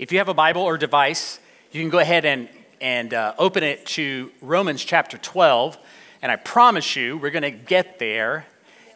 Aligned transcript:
If 0.00 0.12
you 0.12 0.16
have 0.16 0.28
a 0.30 0.34
Bible 0.34 0.62
or 0.62 0.78
device, 0.78 1.38
you 1.72 1.82
can 1.82 1.90
go 1.90 1.98
ahead 1.98 2.24
and, 2.24 2.48
and 2.80 3.12
uh, 3.12 3.34
open 3.36 3.62
it 3.62 3.84
to 3.88 4.32
Romans 4.40 4.82
chapter 4.82 5.18
12. 5.18 5.76
And 6.22 6.32
I 6.32 6.36
promise 6.36 6.96
you, 6.96 7.18
we're 7.18 7.28
going 7.28 7.42
to 7.42 7.50
get 7.50 7.98
there 7.98 8.46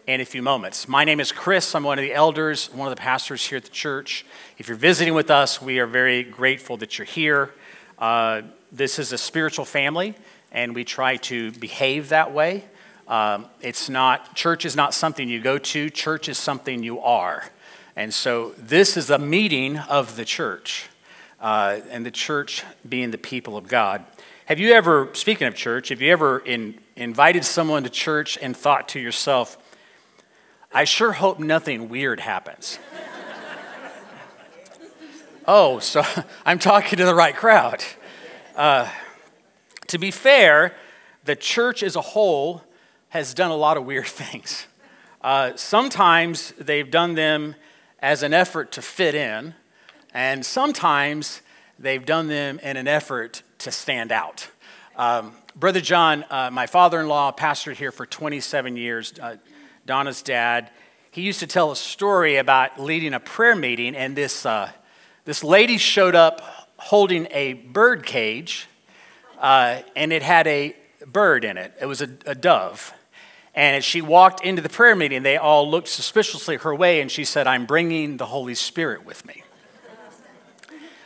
in 0.06 0.22
a 0.22 0.24
few 0.24 0.40
moments. 0.40 0.88
My 0.88 1.04
name 1.04 1.20
is 1.20 1.30
Chris. 1.30 1.74
I'm 1.74 1.84
one 1.84 1.98
of 1.98 2.02
the 2.02 2.14
elders, 2.14 2.72
one 2.72 2.88
of 2.90 2.96
the 2.96 3.02
pastors 3.02 3.44
here 3.44 3.58
at 3.58 3.64
the 3.64 3.70
church. 3.70 4.24
If 4.56 4.66
you're 4.66 4.78
visiting 4.78 5.12
with 5.12 5.30
us, 5.30 5.60
we 5.60 5.78
are 5.78 5.86
very 5.86 6.22
grateful 6.22 6.78
that 6.78 6.96
you're 6.96 7.04
here. 7.04 7.52
Uh, 7.98 8.40
this 8.72 8.98
is 8.98 9.12
a 9.12 9.18
spiritual 9.18 9.66
family, 9.66 10.14
and 10.52 10.74
we 10.74 10.84
try 10.84 11.16
to 11.16 11.52
behave 11.52 12.08
that 12.08 12.32
way. 12.32 12.64
Um, 13.08 13.44
it's 13.60 13.90
not, 13.90 14.34
church 14.34 14.64
is 14.64 14.74
not 14.74 14.94
something 14.94 15.28
you 15.28 15.42
go 15.42 15.58
to, 15.58 15.90
church 15.90 16.30
is 16.30 16.38
something 16.38 16.82
you 16.82 16.98
are. 17.00 17.44
And 17.94 18.12
so 18.12 18.54
this 18.56 18.96
is 18.96 19.10
a 19.10 19.18
meeting 19.18 19.76
of 19.76 20.16
the 20.16 20.24
church 20.24 20.88
uh, 21.44 21.82
and 21.90 22.06
the 22.06 22.10
church 22.10 22.64
being 22.88 23.10
the 23.10 23.18
people 23.18 23.58
of 23.58 23.68
God. 23.68 24.02
Have 24.46 24.58
you 24.58 24.72
ever, 24.72 25.10
speaking 25.12 25.46
of 25.46 25.54
church, 25.54 25.90
have 25.90 26.00
you 26.00 26.10
ever 26.10 26.38
in, 26.38 26.80
invited 26.96 27.44
someone 27.44 27.84
to 27.84 27.90
church 27.90 28.38
and 28.40 28.56
thought 28.56 28.88
to 28.88 28.98
yourself, 28.98 29.58
I 30.72 30.84
sure 30.84 31.12
hope 31.12 31.38
nothing 31.38 31.90
weird 31.90 32.20
happens? 32.20 32.78
oh, 35.46 35.80
so 35.80 36.02
I'm 36.46 36.58
talking 36.58 36.96
to 36.96 37.04
the 37.04 37.14
right 37.14 37.36
crowd. 37.36 37.84
Uh, 38.56 38.88
to 39.88 39.98
be 39.98 40.10
fair, 40.10 40.74
the 41.24 41.36
church 41.36 41.82
as 41.82 41.94
a 41.94 42.00
whole 42.00 42.62
has 43.10 43.34
done 43.34 43.50
a 43.50 43.56
lot 43.56 43.76
of 43.76 43.84
weird 43.84 44.06
things. 44.06 44.66
Uh, 45.20 45.52
sometimes 45.56 46.52
they've 46.52 46.90
done 46.90 47.14
them 47.14 47.54
as 48.00 48.22
an 48.22 48.32
effort 48.32 48.72
to 48.72 48.80
fit 48.80 49.14
in, 49.14 49.52
and 50.14 50.46
sometimes 50.46 51.42
they've 51.84 52.04
done 52.04 52.28
them 52.28 52.58
in 52.60 52.76
an 52.76 52.88
effort 52.88 53.42
to 53.58 53.70
stand 53.70 54.10
out. 54.10 54.48
Um, 54.96 55.32
Brother 55.54 55.80
John, 55.80 56.24
uh, 56.30 56.50
my 56.52 56.66
father 56.66 57.00
in 57.00 57.08
law, 57.08 57.30
pastored 57.32 57.76
here 57.76 57.92
for 57.92 58.06
27 58.06 58.76
years, 58.76 59.12
uh, 59.20 59.36
Donna's 59.86 60.22
dad, 60.22 60.70
he 61.10 61.22
used 61.22 61.40
to 61.40 61.46
tell 61.46 61.70
a 61.70 61.76
story 61.76 62.36
about 62.36 62.80
leading 62.80 63.14
a 63.14 63.20
prayer 63.20 63.54
meeting, 63.54 63.94
and 63.94 64.16
this, 64.16 64.44
uh, 64.44 64.72
this 65.24 65.44
lady 65.44 65.78
showed 65.78 66.16
up 66.16 66.40
holding 66.76 67.28
a 67.30 67.52
bird 67.52 68.04
cage, 68.04 68.66
uh, 69.38 69.80
and 69.94 70.12
it 70.12 70.22
had 70.22 70.46
a 70.48 70.74
bird 71.06 71.44
in 71.44 71.56
it. 71.56 71.72
It 71.80 71.86
was 71.86 72.02
a, 72.02 72.08
a 72.26 72.34
dove. 72.34 72.92
And 73.54 73.76
as 73.76 73.84
she 73.84 74.00
walked 74.00 74.44
into 74.44 74.60
the 74.60 74.68
prayer 74.68 74.96
meeting, 74.96 75.22
they 75.22 75.36
all 75.36 75.70
looked 75.70 75.86
suspiciously 75.86 76.56
her 76.56 76.74
way, 76.74 77.00
and 77.00 77.10
she 77.10 77.24
said, 77.24 77.46
I'm 77.46 77.66
bringing 77.66 78.16
the 78.16 78.26
Holy 78.26 78.56
Spirit 78.56 79.04
with 79.04 79.24
me. 79.24 79.43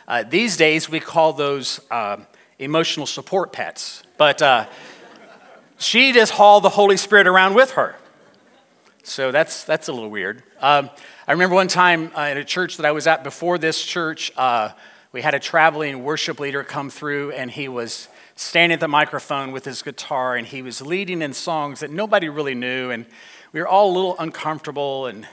Uh, 0.09 0.23
these 0.23 0.57
days, 0.57 0.89
we 0.89 0.99
call 0.99 1.33
those 1.33 1.79
uh, 1.91 2.17
emotional 2.57 3.05
support 3.05 3.53
pets. 3.53 4.01
But 4.17 4.41
uh, 4.41 4.65
she 5.77 6.13
just 6.13 6.31
hauled 6.31 6.63
the 6.63 6.69
Holy 6.69 6.97
Spirit 6.97 7.27
around 7.27 7.53
with 7.53 7.73
her. 7.73 7.95
So 9.03 9.31
that's, 9.31 9.65
that's 9.65 9.87
a 9.87 9.93
little 9.93 10.09
weird. 10.09 10.41
Um, 10.61 10.89
I 11.27 11.33
remember 11.33 11.53
one 11.53 11.67
time 11.67 12.11
uh, 12.15 12.21
at 12.21 12.37
a 12.37 12.43
church 12.43 12.77
that 12.77 12.87
I 12.87 12.91
was 12.91 13.05
at 13.05 13.23
before 13.23 13.59
this 13.59 13.85
church, 13.85 14.31
uh, 14.35 14.71
we 15.11 15.21
had 15.21 15.35
a 15.35 15.39
traveling 15.39 16.03
worship 16.03 16.39
leader 16.39 16.63
come 16.63 16.89
through, 16.89 17.33
and 17.33 17.51
he 17.51 17.67
was 17.67 18.07
standing 18.35 18.73
at 18.73 18.79
the 18.79 18.87
microphone 18.87 19.51
with 19.51 19.63
his 19.63 19.83
guitar, 19.83 20.35
and 20.35 20.47
he 20.47 20.63
was 20.63 20.81
leading 20.81 21.21
in 21.21 21.33
songs 21.33 21.81
that 21.81 21.91
nobody 21.91 22.29
really 22.29 22.55
knew. 22.55 22.89
And 22.89 23.05
we 23.53 23.59
were 23.59 23.67
all 23.67 23.91
a 23.91 23.93
little 23.93 24.15
uncomfortable. 24.17 25.05
And 25.05 25.27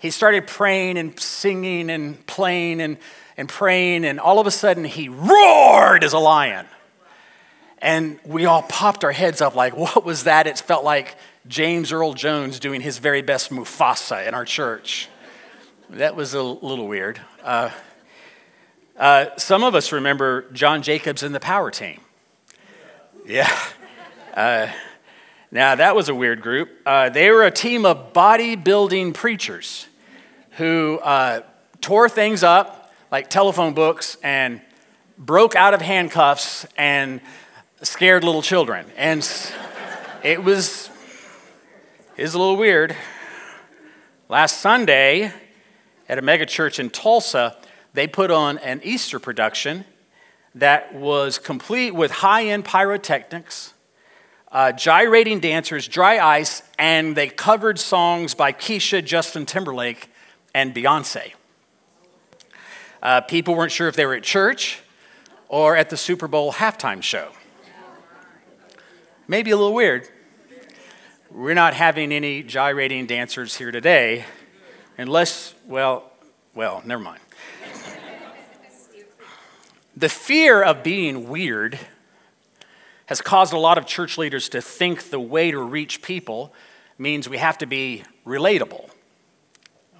he 0.00 0.10
started 0.10 0.48
praying 0.48 0.98
and 0.98 1.18
singing 1.20 1.90
and 1.90 2.26
playing 2.26 2.80
and 2.80 2.98
and 3.36 3.48
praying, 3.48 4.04
and 4.04 4.18
all 4.18 4.38
of 4.38 4.46
a 4.46 4.50
sudden 4.50 4.84
he 4.84 5.08
roared 5.08 6.04
as 6.04 6.12
a 6.12 6.18
lion. 6.18 6.66
And 7.78 8.18
we 8.24 8.46
all 8.46 8.62
popped 8.62 9.04
our 9.04 9.12
heads 9.12 9.40
up 9.40 9.54
like, 9.54 9.76
what 9.76 10.04
was 10.04 10.24
that? 10.24 10.46
It 10.46 10.58
felt 10.58 10.84
like 10.84 11.16
James 11.46 11.92
Earl 11.92 12.14
Jones 12.14 12.58
doing 12.58 12.80
his 12.80 12.98
very 12.98 13.22
best 13.22 13.50
Mufasa 13.50 14.26
in 14.26 14.34
our 14.34 14.44
church. 14.44 15.08
That 15.90 16.16
was 16.16 16.34
a 16.34 16.42
little 16.42 16.88
weird. 16.88 17.20
Uh, 17.44 17.70
uh, 18.98 19.26
some 19.36 19.62
of 19.62 19.74
us 19.74 19.92
remember 19.92 20.50
John 20.52 20.82
Jacobs 20.82 21.22
and 21.22 21.34
the 21.34 21.40
Power 21.40 21.70
Team. 21.70 22.00
Yeah. 23.26 23.54
Uh, 24.34 24.68
now, 25.50 25.76
that 25.76 25.94
was 25.94 26.08
a 26.08 26.14
weird 26.14 26.42
group. 26.42 26.70
Uh, 26.84 27.08
they 27.08 27.30
were 27.30 27.44
a 27.44 27.50
team 27.50 27.86
of 27.86 28.12
bodybuilding 28.12 29.14
preachers 29.14 29.86
who 30.52 30.98
uh, 31.02 31.42
tore 31.80 32.08
things 32.08 32.42
up, 32.42 32.85
like 33.10 33.30
telephone 33.30 33.72
books 33.74 34.16
and 34.22 34.60
broke 35.18 35.54
out 35.54 35.74
of 35.74 35.80
handcuffs 35.80 36.66
and 36.76 37.20
scared 37.82 38.24
little 38.24 38.42
children. 38.42 38.86
And 38.96 39.20
it 40.24 40.42
was, 40.42 40.90
it 42.16 42.22
was 42.22 42.34
a 42.34 42.38
little 42.38 42.56
weird. 42.56 42.96
Last 44.28 44.60
Sunday 44.60 45.32
at 46.08 46.18
a 46.18 46.22
megachurch 46.22 46.78
in 46.78 46.90
Tulsa, 46.90 47.56
they 47.94 48.06
put 48.06 48.30
on 48.30 48.58
an 48.58 48.80
Easter 48.82 49.18
production 49.18 49.84
that 50.54 50.94
was 50.94 51.38
complete 51.38 51.94
with 51.94 52.10
high 52.10 52.46
end 52.46 52.64
pyrotechnics, 52.64 53.72
uh, 54.50 54.72
gyrating 54.72 55.38
dancers, 55.38 55.86
dry 55.86 56.18
ice, 56.18 56.62
and 56.78 57.16
they 57.16 57.28
covered 57.28 57.78
songs 57.78 58.34
by 58.34 58.52
Kesha, 58.52 59.04
Justin 59.04 59.46
Timberlake, 59.46 60.10
and 60.54 60.74
Beyonce. 60.74 61.34
Uh, 63.06 63.20
people 63.20 63.54
weren't 63.54 63.70
sure 63.70 63.86
if 63.86 63.94
they 63.94 64.04
were 64.04 64.16
at 64.16 64.24
church 64.24 64.80
or 65.48 65.76
at 65.76 65.90
the 65.90 65.96
Super 65.96 66.26
Bowl 66.26 66.52
halftime 66.52 67.00
show. 67.00 67.30
Maybe 69.28 69.52
a 69.52 69.56
little 69.56 69.74
weird. 69.74 70.08
We're 71.30 71.54
not 71.54 71.72
having 71.72 72.10
any 72.10 72.42
gyrating 72.42 73.06
dancers 73.06 73.56
here 73.58 73.70
today, 73.70 74.24
unless, 74.98 75.54
well, 75.68 76.10
well, 76.52 76.82
never 76.84 77.00
mind. 77.00 77.20
the 79.96 80.08
fear 80.08 80.60
of 80.60 80.82
being 80.82 81.28
weird 81.28 81.78
has 83.04 83.20
caused 83.20 83.52
a 83.52 83.58
lot 83.58 83.78
of 83.78 83.86
church 83.86 84.18
leaders 84.18 84.48
to 84.48 84.60
think 84.60 85.10
the 85.10 85.20
way 85.20 85.52
to 85.52 85.60
reach 85.60 86.02
people 86.02 86.52
means 86.98 87.28
we 87.28 87.38
have 87.38 87.58
to 87.58 87.66
be 87.66 88.02
relatable, 88.26 88.90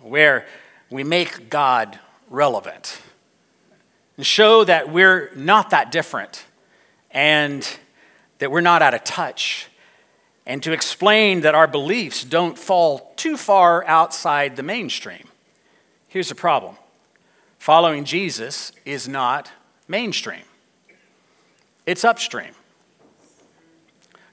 where 0.02 0.44
we 0.90 1.04
make 1.04 1.48
God 1.48 2.00
relevant 2.28 3.00
and 4.16 4.26
show 4.26 4.64
that 4.64 4.90
we're 4.90 5.30
not 5.34 5.70
that 5.70 5.92
different 5.92 6.44
and 7.10 7.78
that 8.38 8.50
we're 8.50 8.60
not 8.60 8.82
out 8.82 8.94
of 8.94 9.04
touch 9.04 9.68
and 10.46 10.62
to 10.62 10.72
explain 10.72 11.40
that 11.40 11.54
our 11.54 11.66
beliefs 11.66 12.22
don't 12.22 12.58
fall 12.58 13.12
too 13.16 13.36
far 13.36 13.84
outside 13.86 14.56
the 14.56 14.62
mainstream. 14.62 15.28
Here's 16.08 16.28
the 16.28 16.34
problem 16.34 16.76
following 17.58 18.04
Jesus 18.04 18.72
is 18.84 19.08
not 19.08 19.50
mainstream, 19.88 20.44
it's 21.84 22.04
upstream. 22.04 22.52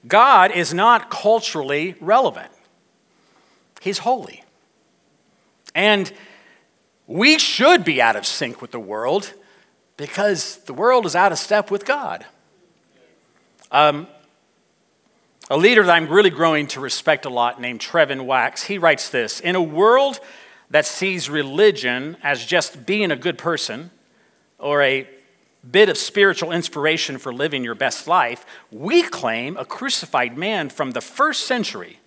God 0.06 0.50
is 0.50 0.74
not 0.74 1.10
culturally 1.10 1.96
relevant, 2.00 2.52
He's 3.80 3.98
holy. 3.98 4.42
And 5.74 6.12
we 7.06 7.38
should 7.38 7.84
be 7.84 8.00
out 8.00 8.16
of 8.16 8.26
sync 8.26 8.62
with 8.62 8.70
the 8.70 8.80
world 8.80 9.34
because 9.96 10.58
the 10.64 10.74
world 10.74 11.06
is 11.06 11.14
out 11.14 11.32
of 11.32 11.38
step 11.38 11.70
with 11.70 11.84
God. 11.84 12.24
Um, 13.70 14.06
a 15.50 15.56
leader 15.56 15.84
that 15.84 15.92
I'm 15.92 16.08
really 16.08 16.30
growing 16.30 16.66
to 16.68 16.80
respect 16.80 17.26
a 17.26 17.30
lot 17.30 17.60
named 17.60 17.80
Trevin 17.80 18.24
Wax, 18.24 18.64
he 18.64 18.78
writes 18.78 19.10
this 19.10 19.40
In 19.40 19.54
a 19.54 19.62
world 19.62 20.20
that 20.70 20.86
sees 20.86 21.28
religion 21.28 22.16
as 22.22 22.44
just 22.44 22.86
being 22.86 23.10
a 23.10 23.16
good 23.16 23.36
person 23.36 23.90
or 24.58 24.82
a 24.82 25.06
bit 25.70 25.88
of 25.88 25.98
spiritual 25.98 26.52
inspiration 26.52 27.18
for 27.18 27.32
living 27.32 27.62
your 27.62 27.74
best 27.74 28.06
life, 28.06 28.46
we 28.70 29.02
claim 29.02 29.56
a 29.56 29.64
crucified 29.64 30.36
man 30.38 30.68
from 30.68 30.92
the 30.92 31.00
first 31.00 31.46
century 31.46 31.98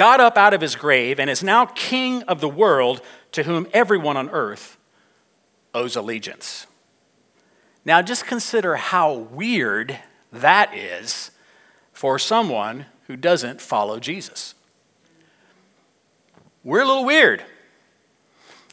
got 0.00 0.18
up 0.18 0.38
out 0.38 0.54
of 0.54 0.62
his 0.62 0.76
grave 0.76 1.20
and 1.20 1.28
is 1.28 1.42
now 1.42 1.66
king 1.66 2.22
of 2.22 2.40
the 2.40 2.48
world 2.48 3.02
to 3.32 3.44
whom 3.44 3.66
everyone 3.72 4.16
on 4.16 4.30
earth 4.30 4.76
owes 5.74 5.96
allegiance. 5.96 6.66
Now, 7.84 8.02
just 8.02 8.26
consider 8.26 8.76
how 8.76 9.12
weird 9.12 9.98
that 10.32 10.74
is 10.76 11.30
for 11.92 12.18
someone 12.18 12.86
who 13.06 13.16
doesn't 13.16 13.60
follow 13.60 13.98
Jesus. 13.98 14.54
We're 16.62 16.82
a 16.82 16.86
little 16.86 17.04
weird. 17.04 17.44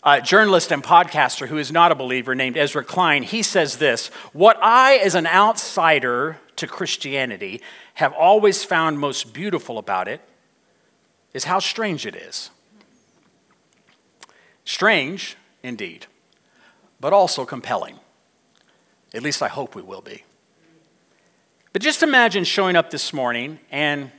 A 0.04 0.22
journalist 0.22 0.72
and 0.72 0.84
podcaster 0.84 1.48
who 1.48 1.58
is 1.58 1.72
not 1.72 1.92
a 1.92 1.96
believer 1.96 2.36
named 2.36 2.58
Ezra 2.58 2.84
Klein, 2.84 3.24
he 3.24 3.42
says 3.42 3.78
this 3.78 4.08
What 4.34 4.58
I, 4.62 4.96
as 4.98 5.16
an 5.16 5.26
outsider 5.26 6.38
to 6.58 6.68
Christianity, 6.68 7.62
have 7.96 8.14
always 8.14 8.64
found 8.64 9.00
most 9.00 9.34
beautiful 9.34 9.78
about 9.78 10.08
it 10.08 10.22
is 11.34 11.46
how 11.46 11.60
strange 11.60 12.06
it 12.06 12.16
is. 12.16 12.52
Strange, 14.68 15.38
indeed, 15.64 16.08
but 17.00 17.14
also 17.14 17.46
compelling. 17.46 18.02
At 19.14 19.24
least 19.24 19.42
I 19.42 19.48
hope 19.48 19.76
we 19.76 19.82
will 19.82 20.02
be. 20.02 20.26
But 21.72 21.82
just 21.82 22.04
imagine 22.04 22.44
showing 22.44 22.76
up 22.76 22.90
this 22.92 23.14
morning 23.14 23.60
and 23.72 24.12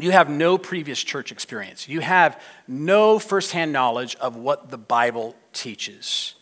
you 0.00 0.10
have 0.10 0.28
no 0.28 0.58
previous 0.58 1.00
church 1.00 1.30
experience. 1.30 1.88
You 1.88 2.00
have 2.00 2.42
no 2.66 3.20
firsthand 3.20 3.72
knowledge 3.72 4.16
of 4.16 4.34
what 4.34 4.70
the 4.70 4.76
Bible 4.76 5.36
teaches. 5.52 6.34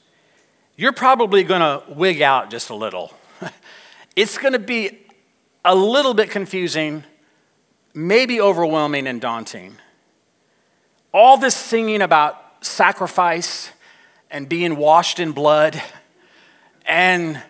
You're 0.75 0.93
probably 0.93 1.43
going 1.43 1.61
to 1.61 1.85
wig 1.93 2.23
out 2.23 2.51
just 2.51 2.71
a 2.71 2.75
little. 2.75 3.13
it's 4.17 4.39
going 4.39 4.55
to 4.55 4.59
be 4.59 5.01
a 5.67 5.75
little 5.75 6.15
bit 6.15 6.31
confusing, 6.31 7.05
maybe 7.93 8.41
overwhelming 8.41 9.07
and 9.07 9.21
daunting. 9.21 9.77
All 11.13 11.37
this 11.37 11.55
singing 11.55 12.01
about 12.01 12.41
sacrifice 12.65 13.71
and 14.31 14.49
being 14.49 14.77
washed 14.77 15.21
in 15.21 15.33
blood 15.33 15.81
and 16.87 17.43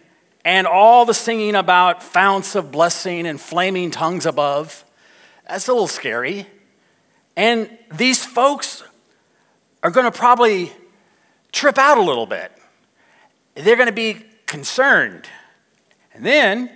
and 0.47 0.67
all 0.67 1.07
the 1.07 1.15
singing 1.15 1.55
about 1.55 2.03
founts 2.03 2.55
of 2.55 2.71
blessing 2.71 3.27
and 3.27 3.41
flaming 3.41 3.91
tongues 3.91 4.27
above 4.27 4.85
that's 5.49 5.69
a 5.69 5.73
little 5.73 5.87
scary. 5.87 6.47
And 7.37 7.69
these 7.93 8.25
folks 8.25 8.83
are 9.83 9.91
going 9.91 10.11
to 10.11 10.17
probably 10.17 10.73
trip 11.53 11.79
out 11.79 11.99
a 11.99 12.03
little 12.03 12.27
bit. 12.27 12.53
They're 13.55 13.77
going 13.77 13.89
to 13.89 13.93
be 13.93 14.25
concerned. 14.47 15.27
And 16.13 16.25
then 16.25 16.71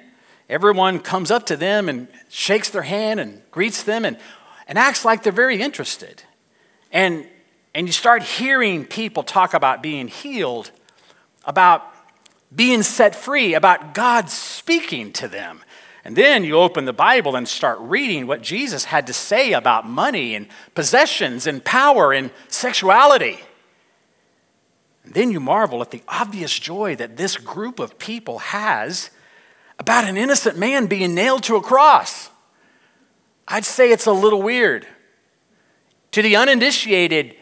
everyone 0.49 1.01
comes 1.01 1.31
up 1.31 1.47
to 1.47 1.57
them 1.57 1.89
and 1.89 2.09
shakes 2.29 2.71
their 2.71 2.83
hand 2.83 3.21
and 3.21 3.43
greets 3.51 3.83
them 3.83 4.05
and, 4.05 4.19
and 4.67 4.79
acts 4.79 5.05
like 5.05 5.23
they're 5.23 5.33
very 5.33 5.61
interested. 5.61 6.23
And, 6.93 7.27
and 7.79 7.87
you 7.87 7.93
start 7.93 8.25
hearing 8.25 8.85
people 8.85 9.23
talk 9.23 9.55
about 9.55 9.85
being 9.85 10.09
healed, 10.09 10.73
about 11.45 11.89
being 12.53 12.83
set 12.83 13.15
free, 13.15 13.55
about 13.55 13.95
God 13.95 14.29
speaking 14.31 15.13
to 15.13 15.29
them. 15.29 15.63
And 16.05 16.17
then 16.17 16.43
you 16.43 16.57
open 16.57 16.87
the 16.87 16.93
Bible 16.93 17.37
and 17.37 17.47
start 17.47 17.79
reading 17.79 18.27
what 18.27 18.43
Jesus 18.43 18.87
had 18.87 19.07
to 19.07 19.13
say 19.13 19.53
about 19.53 19.89
money 19.89 20.35
and 20.35 20.49
possessions 20.75 21.47
and 21.47 21.65
power 21.65 22.13
and 22.13 22.33
sexuality. 22.49 23.39
And 25.05 25.15
then 25.15 25.31
you 25.31 25.39
marvel 25.39 25.81
at 25.81 25.93
the 25.93 26.03
obvious 26.09 26.59
joy 26.59 26.97
that 26.97 27.17
this 27.17 27.37
group 27.37 27.79
of 27.79 27.97
people 27.97 28.41
has 28.41 29.11
about 29.79 30.03
an 30.05 30.17
innocent 30.17 30.59
man 30.59 30.89
being 30.89 31.15
nailed 31.15 31.45
to 31.45 31.55
a 31.55 31.63
cross. 31.63 32.29
I'd 33.47 33.65
say 33.65 33.93
it's 33.93 34.07
a 34.07 34.13
little 34.13 34.43
weird. 34.43 34.85
To 36.11 36.23
the 36.23 36.35
uninitiated, 36.35 37.37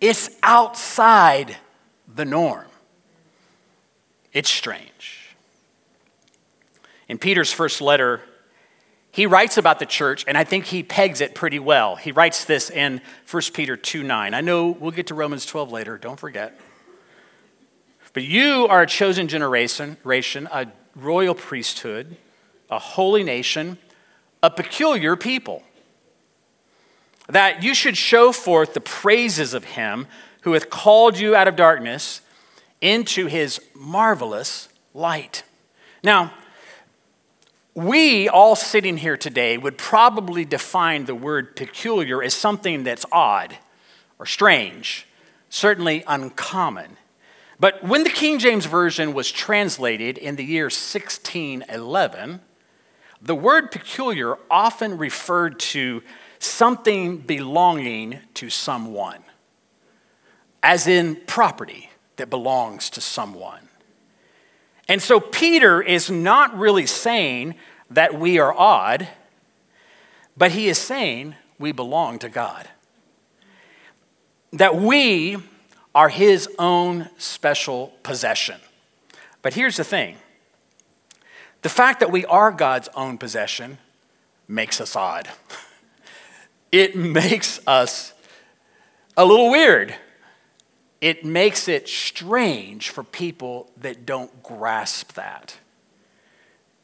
it's 0.00 0.30
outside 0.42 1.56
the 2.12 2.24
norm. 2.24 2.66
It's 4.32 4.50
strange. 4.50 5.36
In 7.08 7.18
Peter's 7.18 7.52
first 7.52 7.80
letter, 7.80 8.20
he 9.10 9.26
writes 9.26 9.56
about 9.56 9.78
the 9.78 9.86
church, 9.86 10.24
and 10.28 10.36
I 10.36 10.44
think 10.44 10.66
he 10.66 10.82
pegs 10.82 11.20
it 11.20 11.34
pretty 11.34 11.58
well. 11.58 11.96
He 11.96 12.12
writes 12.12 12.44
this 12.44 12.70
in 12.70 13.00
1 13.30 13.42
Peter 13.54 13.76
2 13.76 14.02
9. 14.02 14.34
I 14.34 14.40
know 14.40 14.68
we'll 14.68 14.90
get 14.90 15.08
to 15.08 15.14
Romans 15.14 15.46
12 15.46 15.72
later, 15.72 15.98
don't 15.98 16.20
forget. 16.20 16.58
But 18.12 18.22
you 18.22 18.66
are 18.68 18.82
a 18.82 18.86
chosen 18.86 19.28
generation, 19.28 19.96
a 20.52 20.66
royal 20.94 21.34
priesthood, 21.34 22.16
a 22.70 22.78
holy 22.78 23.22
nation, 23.22 23.78
a 24.42 24.50
peculiar 24.50 25.16
people, 25.16 25.62
that 27.28 27.62
you 27.62 27.74
should 27.74 27.96
show 27.96 28.32
forth 28.32 28.74
the 28.74 28.80
praises 28.80 29.54
of 29.54 29.64
him 29.64 30.06
who 30.42 30.54
hath 30.54 30.70
called 30.70 31.18
you 31.18 31.36
out 31.36 31.48
of 31.48 31.56
darkness 31.56 32.20
into 32.80 33.26
his 33.26 33.60
marvelous 33.74 34.68
light. 34.94 35.42
Now, 36.02 36.32
we 37.74 38.28
all 38.28 38.56
sitting 38.56 38.96
here 38.96 39.16
today 39.16 39.56
would 39.56 39.78
probably 39.78 40.44
define 40.44 41.04
the 41.04 41.14
word 41.14 41.54
peculiar 41.54 42.22
as 42.22 42.34
something 42.34 42.82
that's 42.82 43.04
odd 43.12 43.58
or 44.18 44.26
strange, 44.26 45.06
certainly 45.48 46.02
uncommon. 46.06 46.96
But 47.60 47.84
when 47.84 48.04
the 48.04 48.10
King 48.10 48.38
James 48.38 48.66
Version 48.66 49.12
was 49.12 49.30
translated 49.30 50.18
in 50.18 50.36
the 50.36 50.44
year 50.44 50.64
1611, 50.64 52.40
the 53.20 53.34
word 53.34 53.70
peculiar 53.70 54.38
often 54.50 54.96
referred 54.96 55.58
to 55.60 56.02
something 56.38 57.18
belonging 57.18 58.20
to 58.34 58.50
someone, 58.50 59.22
as 60.62 60.86
in 60.86 61.16
property 61.26 61.90
that 62.16 62.30
belongs 62.30 62.90
to 62.90 63.00
someone. 63.00 63.68
And 64.88 65.02
so 65.02 65.20
Peter 65.20 65.82
is 65.82 66.10
not 66.10 66.56
really 66.56 66.86
saying 66.86 67.54
that 67.90 68.18
we 68.18 68.38
are 68.38 68.52
odd, 68.52 69.08
but 70.36 70.52
he 70.52 70.68
is 70.68 70.78
saying 70.78 71.34
we 71.58 71.72
belong 71.72 72.18
to 72.20 72.28
God. 72.28 72.68
That 74.52 74.76
we 74.76 75.36
are 75.94 76.08
his 76.08 76.48
own 76.58 77.10
special 77.18 77.92
possession. 78.02 78.60
But 79.42 79.54
here's 79.54 79.76
the 79.76 79.84
thing 79.84 80.16
the 81.62 81.68
fact 81.68 82.00
that 82.00 82.10
we 82.10 82.24
are 82.26 82.50
God's 82.50 82.88
own 82.94 83.18
possession 83.18 83.78
makes 84.46 84.80
us 84.80 84.96
odd. 84.96 85.28
It 86.70 86.96
makes 86.96 87.60
us 87.66 88.12
a 89.16 89.24
little 89.24 89.50
weird 89.50 89.94
it 91.00 91.24
makes 91.24 91.68
it 91.68 91.88
strange 91.88 92.90
for 92.90 93.04
people 93.04 93.70
that 93.76 94.04
don't 94.04 94.42
grasp 94.42 95.12
that. 95.12 95.56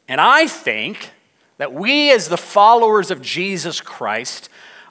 And 0.07 0.21
I 0.21 0.47
think 0.47 1.11
that 1.59 1.73
we, 1.73 2.13
as 2.13 2.29
the 2.29 2.37
followers 2.37 3.11
of 3.11 3.23
Jesus 3.23 3.81
Christ, 3.81 4.49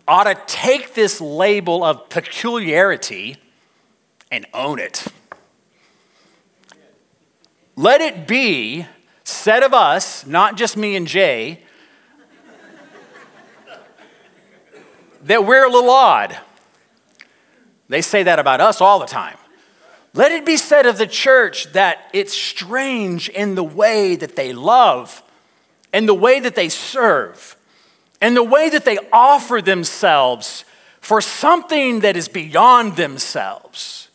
ought 0.07 0.25
to 0.25 0.41
take 0.47 0.93
this 0.93 1.21
label 1.21 1.83
of 1.83 2.09
peculiarity 2.09 3.37
and 4.31 4.45
own 4.53 4.79
it. 4.79 5.05
Let 7.75 8.01
it 8.01 8.27
be 8.27 8.85
said 9.23 9.63
of 9.63 9.73
us, 9.73 10.25
not 10.25 10.57
just 10.57 10.75
me 10.75 10.95
and 10.95 11.07
Jay, 11.07 11.62
that 15.23 15.45
we're 15.45 15.65
a 15.65 15.69
little 15.71 15.89
odd. 15.89 16.37
They 17.89 18.01
say 18.01 18.23
that 18.23 18.39
about 18.39 18.61
us 18.61 18.81
all 18.81 18.99
the 18.99 19.05
time. 19.05 19.37
Let 20.13 20.31
it 20.31 20.45
be 20.45 20.57
said 20.57 20.85
of 20.85 20.97
the 20.97 21.07
church 21.07 21.71
that 21.73 22.09
it's 22.13 22.33
strange 22.33 23.29
in 23.29 23.55
the 23.55 23.63
way 23.63 24.15
that 24.15 24.35
they 24.35 24.53
love, 24.53 25.23
and 25.91 26.07
the 26.07 26.13
way 26.13 26.39
that 26.39 26.55
they 26.55 26.69
serve, 26.69 27.55
and 28.21 28.37
the 28.37 28.43
way 28.43 28.69
that 28.69 28.85
they 28.85 28.97
offer 29.11 29.61
themselves 29.61 30.65
for 31.01 31.19
something 31.19 32.01
that 32.01 32.15
is 32.15 32.27
beyond 32.27 32.95
themselves. 32.95 34.09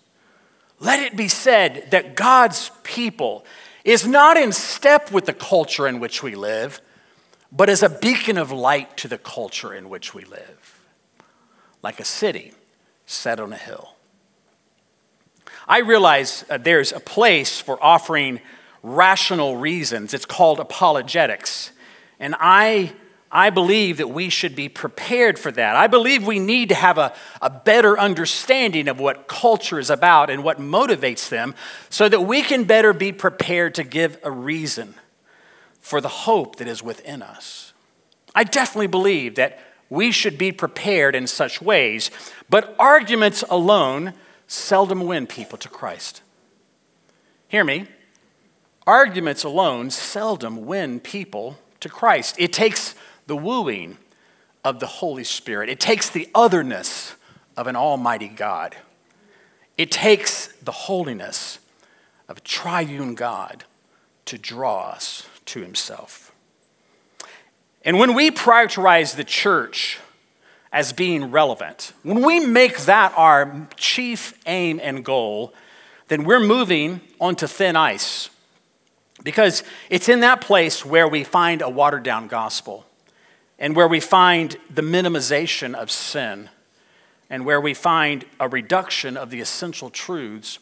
Let 0.80 1.00
it 1.00 1.16
be 1.16 1.28
said 1.28 1.90
that 1.90 2.14
God's 2.14 2.70
people 2.82 3.44
is 3.84 4.06
not 4.06 4.36
in 4.36 4.52
step 4.52 5.10
with 5.10 5.26
the 5.26 5.32
culture 5.32 5.86
in 5.88 5.98
which 6.00 6.22
we 6.22 6.34
live, 6.34 6.80
but 7.50 7.68
as 7.68 7.82
a 7.82 7.88
beacon 7.88 8.38
of 8.38 8.52
light 8.52 8.96
to 8.98 9.08
the 9.08 9.18
culture 9.18 9.74
in 9.74 9.88
which 9.88 10.14
we 10.14 10.24
live, 10.24 10.57
like 11.82 12.00
a 12.00 12.04
city 12.04 12.52
set 13.06 13.40
on 13.40 13.52
a 13.52 13.56
hill. 13.56 13.94
I 15.66 15.80
realize 15.80 16.44
uh, 16.48 16.58
there's 16.58 16.92
a 16.92 17.00
place 17.00 17.60
for 17.60 17.82
offering 17.82 18.40
rational 18.82 19.56
reasons. 19.56 20.14
It's 20.14 20.24
called 20.24 20.60
apologetics. 20.60 21.72
And 22.18 22.34
I, 22.38 22.92
I 23.30 23.50
believe 23.50 23.98
that 23.98 24.08
we 24.08 24.30
should 24.30 24.56
be 24.56 24.68
prepared 24.68 25.38
for 25.38 25.52
that. 25.52 25.76
I 25.76 25.86
believe 25.86 26.26
we 26.26 26.38
need 26.38 26.70
to 26.70 26.74
have 26.74 26.96
a, 26.96 27.14
a 27.42 27.50
better 27.50 27.98
understanding 27.98 28.88
of 28.88 28.98
what 28.98 29.28
culture 29.28 29.78
is 29.78 29.90
about 29.90 30.30
and 30.30 30.42
what 30.42 30.58
motivates 30.58 31.28
them 31.28 31.54
so 31.90 32.08
that 32.08 32.20
we 32.20 32.42
can 32.42 32.64
better 32.64 32.92
be 32.92 33.12
prepared 33.12 33.74
to 33.74 33.84
give 33.84 34.18
a 34.22 34.30
reason 34.30 34.94
for 35.80 36.00
the 36.00 36.08
hope 36.08 36.56
that 36.56 36.68
is 36.68 36.82
within 36.82 37.22
us. 37.22 37.72
I 38.34 38.44
definitely 38.44 38.88
believe 38.88 39.34
that 39.36 39.58
we 39.90 40.10
should 40.10 40.38
be 40.38 40.52
prepared 40.52 41.14
in 41.14 41.26
such 41.26 41.62
ways. 41.62 42.10
But 42.48 42.74
arguments 42.78 43.42
alone 43.48 44.14
seldom 44.46 45.06
win 45.06 45.26
people 45.26 45.58
to 45.58 45.68
Christ. 45.68 46.22
Hear 47.48 47.64
me. 47.64 47.86
Arguments 48.86 49.44
alone 49.44 49.90
seldom 49.90 50.66
win 50.66 51.00
people 51.00 51.58
to 51.80 51.88
Christ. 51.88 52.36
It 52.38 52.52
takes 52.52 52.94
the 53.26 53.36
wooing 53.36 53.98
of 54.64 54.80
the 54.80 54.86
Holy 54.86 55.24
Spirit, 55.24 55.68
it 55.68 55.78
takes 55.78 56.10
the 56.10 56.28
otherness 56.34 57.14
of 57.56 57.66
an 57.66 57.76
almighty 57.76 58.28
God, 58.28 58.76
it 59.76 59.90
takes 59.90 60.48
the 60.62 60.72
holiness 60.72 61.58
of 62.28 62.38
a 62.38 62.40
triune 62.40 63.14
God 63.14 63.64
to 64.26 64.36
draw 64.36 64.90
us 64.90 65.26
to 65.46 65.60
himself. 65.60 66.27
And 67.84 67.98
when 67.98 68.14
we 68.14 68.30
prioritize 68.30 69.16
the 69.16 69.24
church 69.24 69.98
as 70.72 70.92
being 70.92 71.30
relevant, 71.30 71.92
when 72.02 72.22
we 72.22 72.40
make 72.40 72.80
that 72.80 73.12
our 73.16 73.68
chief 73.76 74.38
aim 74.46 74.80
and 74.82 75.04
goal, 75.04 75.54
then 76.08 76.24
we're 76.24 76.40
moving 76.40 77.00
onto 77.20 77.46
thin 77.46 77.76
ice. 77.76 78.30
Because 79.22 79.62
it's 79.90 80.08
in 80.08 80.20
that 80.20 80.40
place 80.40 80.84
where 80.84 81.08
we 81.08 81.24
find 81.24 81.62
a 81.62 81.68
watered 81.68 82.02
down 82.02 82.28
gospel 82.28 82.86
and 83.58 83.74
where 83.74 83.88
we 83.88 84.00
find 84.00 84.56
the 84.70 84.82
minimization 84.82 85.74
of 85.74 85.90
sin 85.90 86.48
and 87.30 87.44
where 87.44 87.60
we 87.60 87.74
find 87.74 88.24
a 88.38 88.48
reduction 88.48 89.16
of 89.16 89.30
the 89.30 89.40
essential 89.40 89.90
truths 89.90 90.58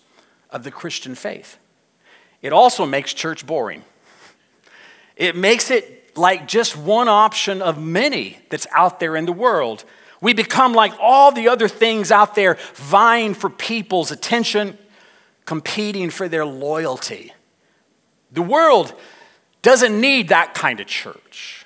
of 0.50 0.64
the 0.64 0.70
Christian 0.70 1.14
faith. 1.14 1.58
It 2.42 2.52
also 2.52 2.87
makes 2.87 3.12
church 3.12 3.46
boring. 3.46 3.85
It 5.16 5.37
makes 5.37 5.70
it 5.70 5.95
like 6.16 6.49
just 6.49 6.76
one 6.76 7.08
option 7.08 7.62
of 7.62 7.80
many 7.80 8.38
that's 8.49 8.66
out 8.73 9.00
there 9.00 9.16
in 9.16 9.26
the 9.26 9.32
world. 9.32 9.85
We 10.20 10.32
become 10.32 10.73
like 10.73 10.92
all 11.00 11.32
the 11.32 11.49
other 11.49 11.68
things 11.68 12.11
out 12.11 12.35
there, 12.35 12.58
vying 12.75 13.35
for 13.35 13.50
people's 13.50 14.11
attention, 14.11 14.78
competing 15.44 16.11
for 16.11 16.28
their 16.28 16.46
loyalty. 16.46 17.32
The 18.32 18.42
world 18.42 18.94
doesn't 19.62 20.00
need 20.00 20.28
that 20.28 20.54
kind 20.54 20.80
of 20.80 20.87
church. 20.87 21.64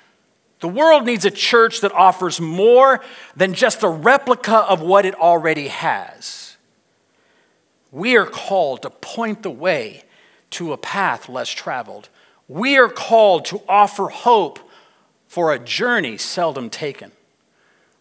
The 0.59 0.67
world 0.67 1.05
needs 1.05 1.25
a 1.25 1.31
church 1.31 1.81
that 1.81 1.91
offers 1.91 2.39
more 2.39 3.03
than 3.35 3.53
just 3.53 3.81
a 3.83 3.89
replica 3.89 4.57
of 4.57 4.81
what 4.81 5.05
it 5.05 5.15
already 5.15 5.69
has. 5.69 6.57
We 7.91 8.15
are 8.15 8.27
called 8.27 8.83
to 8.83 8.89
point 8.89 9.43
the 9.43 9.49
way 9.49 10.03
to 10.51 10.71
a 10.71 10.77
path 10.77 11.27
less 11.27 11.49
traveled. 11.49 12.09
We 12.51 12.77
are 12.77 12.89
called 12.89 13.45
to 13.45 13.61
offer 13.65 14.09
hope 14.09 14.59
for 15.29 15.53
a 15.53 15.57
journey 15.57 16.17
seldom 16.17 16.69
taken. 16.69 17.13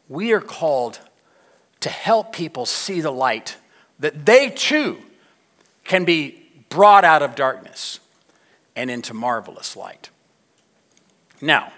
We 0.09 0.33
are 0.33 0.41
called 0.41 0.99
to 1.79 1.89
help 1.89 2.33
people 2.33 2.67
see 2.67 3.01
the 3.01 3.13
light 3.13 3.59
that 4.01 4.27
they 4.27 4.51
too 4.51 4.99
can 5.85 6.05
be 6.05 6.43
brought 6.69 7.05
out 7.05 7.23
of 7.23 7.37
darkness 7.37 8.01
and 8.75 8.91
into 8.91 9.15
marvelous 9.15 9.77
light. 9.77 10.11
Now, 11.41 11.73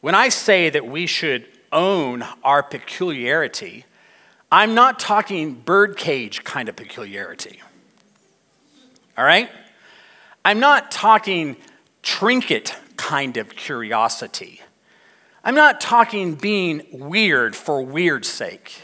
when 0.00 0.14
I 0.14 0.28
say 0.28 0.70
that 0.70 0.86
we 0.86 1.06
should 1.06 1.48
own 1.72 2.24
our 2.44 2.62
peculiarity, 2.62 3.84
I'm 4.52 4.76
not 4.76 5.00
talking 5.00 5.54
birdcage 5.54 6.44
kind 6.44 6.68
of 6.68 6.76
peculiarity. 6.76 7.60
All 9.18 9.24
right? 9.24 9.50
I'm 10.44 10.60
not 10.60 10.92
talking 10.92 11.56
trinket 12.02 12.74
kind 12.96 13.36
of 13.36 13.56
curiosity. 13.56 14.60
I'm 15.44 15.54
not 15.54 15.80
talking 15.80 16.34
being 16.34 16.82
weird 16.92 17.56
for 17.56 17.82
weird's 17.82 18.28
sake. 18.28 18.82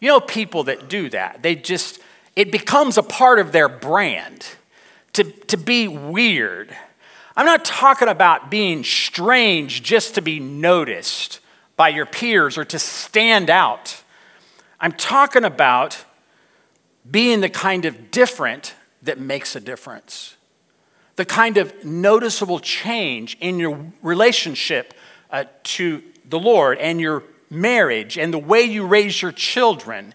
You 0.00 0.08
know, 0.08 0.20
people 0.20 0.64
that 0.64 0.88
do 0.88 1.10
that, 1.10 1.42
they 1.42 1.54
just, 1.54 2.00
it 2.36 2.50
becomes 2.50 2.98
a 2.98 3.02
part 3.02 3.38
of 3.38 3.52
their 3.52 3.68
brand 3.68 4.46
to, 5.14 5.24
to 5.24 5.56
be 5.56 5.88
weird. 5.88 6.74
I'm 7.36 7.46
not 7.46 7.64
talking 7.64 8.08
about 8.08 8.50
being 8.50 8.84
strange 8.84 9.82
just 9.82 10.14
to 10.14 10.22
be 10.22 10.40
noticed 10.40 11.40
by 11.76 11.88
your 11.88 12.06
peers 12.06 12.56
or 12.56 12.64
to 12.66 12.78
stand 12.78 13.50
out. 13.50 14.02
I'm 14.80 14.92
talking 14.92 15.44
about 15.44 16.04
being 17.10 17.40
the 17.40 17.48
kind 17.48 17.84
of 17.84 18.10
different 18.10 18.74
that 19.02 19.18
makes 19.18 19.56
a 19.56 19.60
difference, 19.60 20.36
the 21.16 21.24
kind 21.24 21.56
of 21.56 21.84
noticeable 21.84 22.58
change 22.58 23.36
in 23.40 23.58
your 23.58 23.92
relationship 24.02 24.94
uh, 25.30 25.44
to 25.62 26.02
the 26.28 26.38
Lord 26.38 26.78
and 26.78 27.00
your 27.00 27.22
marriage 27.50 28.18
and 28.18 28.32
the 28.32 28.38
way 28.38 28.62
you 28.62 28.86
raise 28.86 29.20
your 29.20 29.32
children 29.32 30.14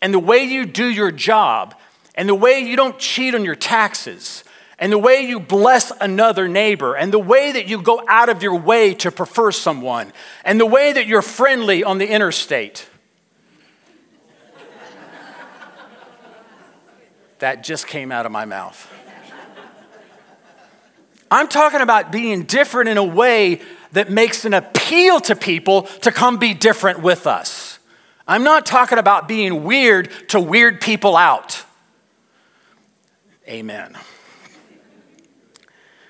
and 0.00 0.14
the 0.14 0.18
way 0.18 0.44
you 0.44 0.66
do 0.66 0.86
your 0.86 1.10
job 1.10 1.74
and 2.14 2.28
the 2.28 2.34
way 2.34 2.60
you 2.60 2.76
don't 2.76 2.98
cheat 2.98 3.34
on 3.34 3.44
your 3.44 3.56
taxes 3.56 4.44
and 4.78 4.92
the 4.92 4.98
way 4.98 5.22
you 5.22 5.40
bless 5.40 5.90
another 6.00 6.48
neighbor, 6.48 6.94
and 6.94 7.12
the 7.12 7.18
way 7.18 7.52
that 7.52 7.66
you 7.66 7.80
go 7.80 8.02
out 8.08 8.28
of 8.28 8.42
your 8.42 8.58
way 8.58 8.92
to 8.92 9.10
prefer 9.10 9.50
someone, 9.50 10.12
and 10.44 10.60
the 10.60 10.66
way 10.66 10.92
that 10.92 11.06
you're 11.06 11.22
friendly 11.22 11.82
on 11.82 11.98
the 11.98 12.06
interstate. 12.06 12.86
that 17.38 17.62
just 17.62 17.86
came 17.86 18.12
out 18.12 18.24
of 18.24 18.32
my 18.32 18.44
mouth. 18.44 18.95
I'm 21.30 21.48
talking 21.48 21.80
about 21.80 22.12
being 22.12 22.44
different 22.44 22.88
in 22.88 22.96
a 22.96 23.04
way 23.04 23.60
that 23.92 24.10
makes 24.10 24.44
an 24.44 24.54
appeal 24.54 25.20
to 25.20 25.34
people 25.34 25.82
to 25.82 26.12
come 26.12 26.38
be 26.38 26.54
different 26.54 27.00
with 27.00 27.26
us. 27.26 27.78
I'm 28.28 28.42
not 28.42 28.66
talking 28.66 28.98
about 28.98 29.28
being 29.28 29.64
weird 29.64 30.10
to 30.28 30.40
weird 30.40 30.80
people 30.80 31.16
out. 31.16 31.64
Amen. 33.48 33.96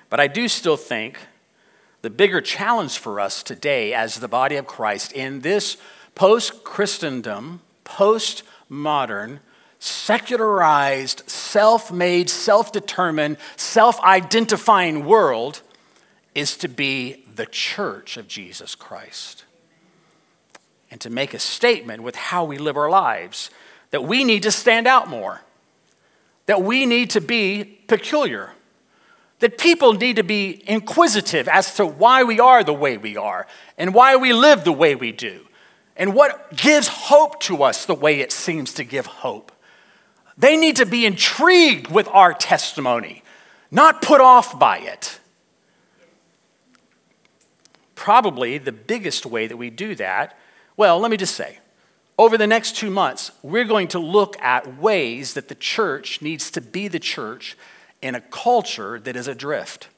But 0.09 0.21
I 0.21 0.27
do 0.27 0.49
still 0.49 0.77
think 0.77 1.19
the 2.03 2.11
bigger 2.11 2.41
challenge 2.41 2.99
for 2.99 3.21
us 3.21 3.43
today 3.43 3.93
as 3.93 4.21
the 4.21 4.29
body 4.29 4.57
of 4.57 4.67
Christ 4.67 5.13
in 5.13 5.41
this 5.41 5.77
post 6.15 6.65
Christendom, 6.65 7.61
post 7.85 8.43
modern, 8.69 9.41
secularized, 9.79 11.29
self 11.29 11.93
made, 11.93 12.29
self 12.31 12.73
determined, 12.73 13.37
self 13.57 14.01
identifying 14.01 15.05
world 15.05 15.63
is 16.35 16.57
to 16.59 16.69
be 16.69 17.25
the 17.35 17.47
church 17.47 18.17
of 18.17 18.29
Jesus 18.29 18.75
Christ. 18.75 19.45
And 20.91 21.01
to 21.01 21.11
make 21.11 21.35
a 21.35 21.39
statement 21.39 22.03
with 22.03 22.15
how 22.15 22.45
we 22.45 22.59
live 22.59 22.77
our 22.77 22.91
lives 22.91 23.51
that 23.91 24.05
we 24.05 24.25
need 24.25 24.43
to 24.43 24.51
stand 24.51 24.87
out 24.87 25.09
more, 25.09 25.43
that 26.47 26.63
we 26.63 26.87
need 26.87 27.11
to 27.11 27.21
be 27.21 27.65
peculiar 27.87 28.53
that 29.41 29.59
people 29.59 29.93
need 29.93 30.17
to 30.17 30.23
be 30.23 30.63
inquisitive 30.67 31.49
as 31.49 31.75
to 31.75 31.85
why 31.85 32.25
we 32.25 32.41
are 32.41 32.65
the 32.65 32.73
way 32.73 32.97
we 32.97 33.17
are 33.17 33.47
and 33.77 33.93
why 33.93 34.17
we 34.17 34.33
live 34.33 34.65
the 34.65 34.73
way 34.73 34.95
we 34.95 35.13
do 35.13 35.47
and 35.97 36.15
what 36.15 36.57
gives 36.57 36.89
hope 36.89 37.41
to 37.41 37.63
us 37.63 37.85
the 37.87 37.95
way 37.95 38.21
it 38.21 38.33
seems 38.33 38.75
to 38.75 38.85
give 38.85 39.07
hope. 39.07 39.53
They 40.39 40.57
need 40.57 40.77
to 40.77 40.87
be 40.87 41.07
intrigued 41.07 41.91
with 41.91 42.09
our 42.09 42.35
testimony, 42.35 43.23
not 43.71 44.03
put 44.03 44.21
off 44.21 44.59
by 44.59 44.79
it. 44.79 45.19
Probably 47.95 48.59
the 48.59 48.73
biggest 48.73 49.25
way 49.25 49.47
that 49.47 49.57
we 49.57 49.71
do 49.71 49.95
that, 49.95 50.37
well, 50.77 51.01
let 51.01 51.11
me 51.11 51.17
just 51.17 51.35
say, 51.35 51.59
over 52.19 52.39
the 52.39 52.47
next 52.47 52.77
two 52.77 52.91
months, 52.91 53.31
we're 53.43 53.65
going 53.65 53.89
to 53.89 53.99
look 53.99 54.41
at 54.41 54.79
ways 54.79 55.35
that 55.35 55.49
the 55.49 55.55
church 55.55 56.23
needs 56.23 56.51
to 56.51 56.61
be 56.61 56.89
the 56.89 56.99
church 56.99 57.57
in 58.03 58.15
a 58.15 58.21
culture 58.21 58.99
that 59.01 59.17
is 59.17 59.29
adrift. 59.29 59.89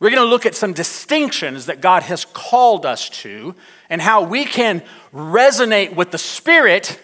We're 0.00 0.10
going 0.10 0.22
to 0.22 0.28
look 0.28 0.46
at 0.46 0.54
some 0.54 0.72
distinctions 0.72 1.66
that 1.66 1.80
God 1.80 2.02
has 2.04 2.24
called 2.24 2.84
us 2.84 3.08
to 3.10 3.54
and 3.88 4.02
how 4.02 4.22
we 4.22 4.44
can 4.44 4.82
resonate 5.12 5.94
with 5.94 6.10
the 6.10 6.18
Spirit, 6.18 7.00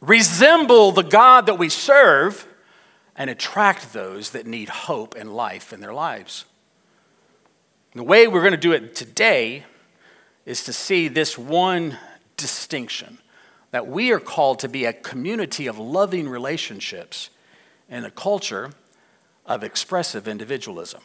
resemble 0.00 0.92
the 0.92 1.02
God 1.02 1.46
that 1.46 1.58
we 1.58 1.68
serve, 1.68 2.46
and 3.16 3.30
attract 3.30 3.92
those 3.92 4.30
that 4.30 4.46
need 4.46 4.68
hope 4.68 5.14
and 5.16 5.34
life 5.34 5.72
in 5.72 5.80
their 5.80 5.94
lives. 5.94 6.44
The 7.94 8.02
way 8.02 8.26
we're 8.26 8.40
going 8.40 8.52
to 8.52 8.56
do 8.56 8.72
it 8.72 8.96
today 8.96 9.64
is 10.44 10.64
to 10.64 10.72
see 10.72 11.06
this 11.08 11.38
one 11.38 11.96
distinction 12.36 13.18
that 13.70 13.86
we 13.86 14.10
are 14.10 14.20
called 14.20 14.58
to 14.60 14.68
be 14.68 14.84
a 14.84 14.92
community 14.92 15.66
of 15.66 15.78
loving 15.78 16.28
relationships 16.28 17.30
in 17.88 18.04
a 18.04 18.10
culture 18.10 18.72
of 19.46 19.62
expressive 19.62 20.26
individualism. 20.26 21.02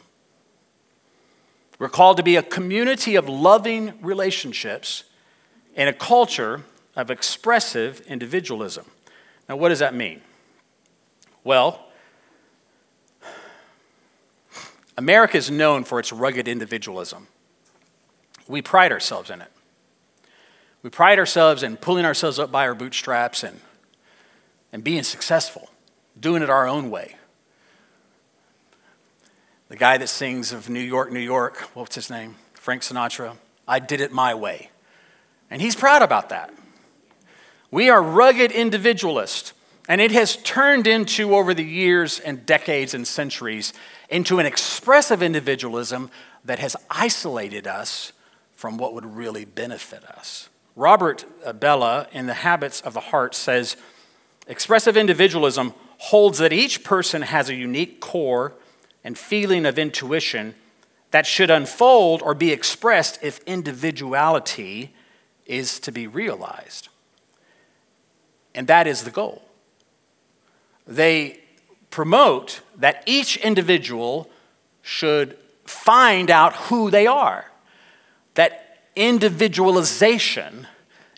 We're 1.78 1.88
called 1.88 2.16
to 2.18 2.22
be 2.22 2.36
a 2.36 2.42
community 2.42 3.16
of 3.16 3.28
loving 3.28 3.94
relationships 4.02 5.04
in 5.74 5.88
a 5.88 5.92
culture 5.92 6.62
of 6.96 7.10
expressive 7.10 8.00
individualism. 8.02 8.86
Now, 9.48 9.56
what 9.56 9.70
does 9.70 9.78
that 9.78 9.94
mean? 9.94 10.20
Well, 11.44 11.86
America 14.96 15.36
is 15.36 15.50
known 15.50 15.84
for 15.84 15.98
its 15.98 16.12
rugged 16.12 16.46
individualism. 16.46 17.28
We 18.46 18.60
pride 18.60 18.92
ourselves 18.92 19.30
in 19.30 19.40
it. 19.40 19.50
We 20.82 20.90
pride 20.90 21.18
ourselves 21.18 21.62
in 21.62 21.76
pulling 21.76 22.04
ourselves 22.04 22.38
up 22.38 22.50
by 22.50 22.66
our 22.66 22.74
bootstraps 22.74 23.42
and, 23.42 23.60
and 24.72 24.82
being 24.82 25.02
successful, 25.02 25.70
doing 26.18 26.42
it 26.42 26.50
our 26.50 26.66
own 26.66 26.90
way. 26.90 27.16
The 29.68 29.76
guy 29.76 29.98
that 29.98 30.08
sings 30.08 30.52
of 30.52 30.68
New 30.68 30.80
York, 30.80 31.12
New 31.12 31.20
York, 31.20 31.58
what's 31.74 31.94
his 31.94 32.10
name? 32.10 32.36
Frank 32.54 32.82
Sinatra. 32.82 33.36
I 33.68 33.78
did 33.78 34.00
it 34.00 34.10
my 34.10 34.34
way. 34.34 34.70
And 35.50 35.62
he's 35.62 35.76
proud 35.76 36.02
about 36.02 36.28
that. 36.30 36.52
We 37.70 37.88
are 37.88 38.02
rugged 38.02 38.50
individualists, 38.52 39.52
and 39.88 40.00
it 40.00 40.10
has 40.10 40.36
turned 40.36 40.86
into, 40.86 41.34
over 41.34 41.54
the 41.54 41.64
years 41.64 42.18
and 42.18 42.44
decades 42.44 42.94
and 42.94 43.06
centuries, 43.06 43.72
into 44.08 44.38
an 44.38 44.46
expressive 44.46 45.22
individualism 45.22 46.10
that 46.44 46.58
has 46.58 46.76
isolated 46.90 47.66
us 47.66 48.12
from 48.54 48.76
what 48.76 48.92
would 48.92 49.06
really 49.06 49.44
benefit 49.44 50.04
us. 50.04 50.48
Robert 50.76 51.24
Bellah, 51.44 52.06
in 52.12 52.26
The 52.26 52.34
Habits 52.34 52.80
of 52.80 52.94
the 52.94 53.00
Heart, 53.00 53.34
says 53.34 53.76
expressive 54.46 54.96
individualism 54.96 55.74
holds 55.98 56.38
that 56.38 56.52
each 56.52 56.84
person 56.84 57.22
has 57.22 57.48
a 57.48 57.54
unique 57.54 58.00
core 58.00 58.52
and 59.02 59.16
feeling 59.16 59.64
of 59.64 59.78
intuition 59.78 60.54
that 61.10 61.26
should 61.26 61.50
unfold 61.50 62.22
or 62.22 62.34
be 62.34 62.52
expressed 62.52 63.18
if 63.22 63.40
individuality 63.40 64.94
is 65.46 65.80
to 65.80 65.90
be 65.90 66.06
realized. 66.06 66.89
And 68.54 68.66
that 68.66 68.86
is 68.86 69.04
the 69.04 69.10
goal. 69.10 69.42
They 70.86 71.40
promote 71.90 72.62
that 72.76 73.02
each 73.06 73.36
individual 73.36 74.30
should 74.82 75.36
find 75.64 76.30
out 76.30 76.54
who 76.54 76.90
they 76.90 77.06
are, 77.06 77.50
that 78.34 78.84
individualization 78.96 80.66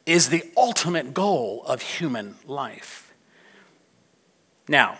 is 0.05 0.29
the 0.29 0.45
ultimate 0.57 1.15
goal 1.15 1.63
of 1.65 1.81
human 1.81 2.35
life. 2.47 3.13
Now, 4.69 4.99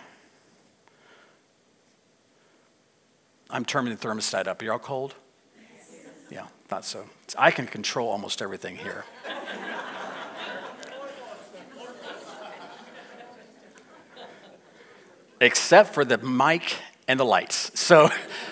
I'm 3.49 3.65
turning 3.65 3.95
the 3.95 4.07
thermostat 4.07 4.47
up. 4.47 4.61
Are 4.61 4.65
y'all 4.65 4.79
cold? 4.79 5.13
Yeah, 6.31 6.47
thought 6.67 6.85
so. 6.85 7.05
I 7.37 7.51
can 7.51 7.67
control 7.67 8.09
almost 8.09 8.41
everything 8.41 8.77
here. 8.77 9.05
Except 15.43 15.93
for 15.93 16.05
the 16.05 16.17
mic 16.19 16.77
and 17.07 17.19
the 17.19 17.25
lights. 17.25 17.77
So 17.79 18.09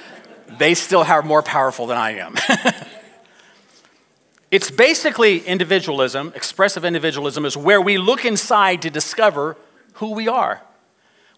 they 0.60 0.74
still 0.74 1.03
are 1.03 1.21
more 1.21 1.41
powerful 1.41 1.88
than 1.88 1.98
I 1.98 2.17
am. 2.17 2.36
it's 4.51 4.69
basically 4.69 5.39
individualism, 5.39 6.33
expressive 6.36 6.83
individualism, 6.83 7.45
is 7.45 7.55
where 7.55 7.81
we 7.81 7.98
look 7.98 8.25
inside 8.25 8.81
to 8.81 8.89
discover 8.89 9.55
who 9.93 10.12
we 10.12 10.27
are. 10.27 10.62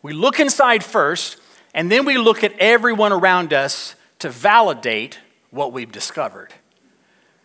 We 0.02 0.14
look 0.14 0.40
inside 0.40 0.84
first 0.84 1.38
and 1.74 1.92
then 1.92 2.06
we 2.06 2.18
look 2.18 2.44
at 2.44 2.54
everyone 2.58 3.12
around 3.12 3.54
us 3.54 3.96
to 4.20 4.30
validate 4.30 5.20
what 5.52 5.72
we've 5.72 5.92
discovered. 5.92 6.54